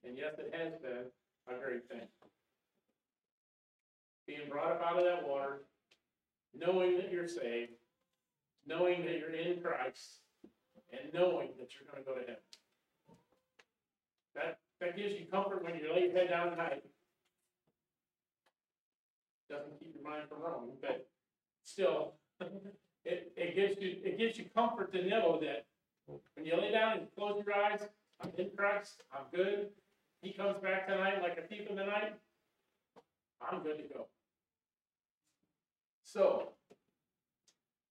and 0.05 0.15
yes, 0.15 0.35
it 0.37 0.53
has 0.55 0.73
been 0.79 1.05
a 1.47 1.59
great 1.59 1.87
thing. 1.89 2.07
Being 4.27 4.47
brought 4.47 4.73
up 4.73 4.83
out 4.85 4.99
of 4.99 5.05
that 5.05 5.27
water, 5.27 5.63
knowing 6.55 6.97
that 6.97 7.11
you're 7.11 7.27
saved, 7.27 7.71
knowing 8.65 9.05
that 9.05 9.17
you're 9.19 9.33
in 9.33 9.61
Christ, 9.61 10.19
and 10.91 11.13
knowing 11.13 11.49
that 11.59 11.69
you're 11.73 11.89
gonna 11.91 12.03
go 12.05 12.13
to 12.13 12.21
heaven. 12.21 12.43
That, 14.35 14.59
that 14.79 14.95
gives 14.95 15.19
you 15.19 15.25
comfort 15.31 15.63
when 15.63 15.75
you 15.75 15.93
lay 15.93 16.07
your 16.07 16.11
head 16.13 16.29
down 16.29 16.49
at 16.49 16.57
night. 16.57 16.83
Doesn't 19.49 19.79
keep 19.79 19.95
your 19.95 20.09
mind 20.09 20.29
from 20.29 20.41
roaming, 20.41 20.75
but 20.81 21.07
still, 21.63 22.13
it, 23.05 23.33
it 23.35 23.55
gives 23.55 23.81
you, 23.81 23.97
it 24.03 24.17
gives 24.17 24.37
you 24.37 24.45
comfort 24.53 24.91
to 24.93 25.07
know 25.07 25.39
that 25.41 25.65
when 26.35 26.45
you 26.45 26.55
lay 26.55 26.71
down 26.71 26.99
and 26.99 27.07
close 27.15 27.41
your 27.45 27.55
eyes, 27.55 27.81
I'm 28.21 28.31
in 28.37 28.49
Christ, 28.55 29.03
I'm 29.11 29.25
good. 29.33 29.67
He 30.21 30.33
comes 30.33 30.57
back 30.61 30.87
tonight 30.87 31.21
like 31.21 31.37
a 31.37 31.47
thief 31.47 31.67
in 31.69 31.75
the 31.75 31.85
night. 31.85 32.13
I'm 33.41 33.63
good 33.63 33.77
to 33.77 33.93
go. 33.93 34.07
So, 36.03 36.49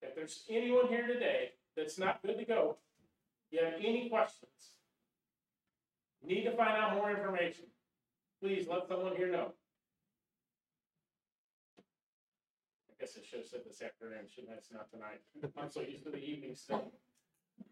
if 0.03 0.15
there's 0.15 0.45
anyone 0.49 0.89
here 0.89 1.07
today 1.07 1.51
that's 1.77 1.99
not 1.99 2.23
good 2.23 2.39
to 2.39 2.45
go, 2.45 2.77
you 3.51 3.61
have 3.65 3.75
any 3.79 4.09
questions, 4.09 4.77
need 6.25 6.45
to 6.45 6.57
find 6.57 6.77
out 6.77 6.95
more 6.95 7.11
information, 7.11 7.65
please 8.43 8.67
let 8.69 8.87
someone 8.89 9.17
here 9.17 9.31
know. 9.31 9.53
I 12.91 12.95
guess 13.01 13.17
I 13.17 13.25
should 13.25 13.41
have 13.41 13.49
said 13.49 13.61
this 13.67 13.81
afternoon, 13.81 14.27
shouldn't 14.33 14.53
I? 14.53 14.57
It's 14.57 14.73
not 14.73 14.91
tonight. 14.91 15.21
I'm 15.61 15.71
so 15.71 15.81
used 15.81 16.05
to 16.05 16.11
the 16.11 16.19
evening 16.19 16.55
stuff. 16.55 16.83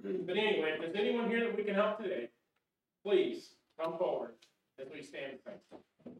But 0.03 0.37
anyway, 0.37 0.75
if 0.75 0.81
there's 0.81 0.97
anyone 0.97 1.29
here 1.29 1.41
that 1.41 1.57
we 1.57 1.65
can 1.65 1.75
help 1.75 1.99
today, 1.99 2.31
please 3.05 3.55
come 3.81 3.99
forward 3.99 4.33
as 4.81 4.89
we 4.93 5.03
stand 5.03 5.33
and 5.33 5.41
thank. 5.45 6.17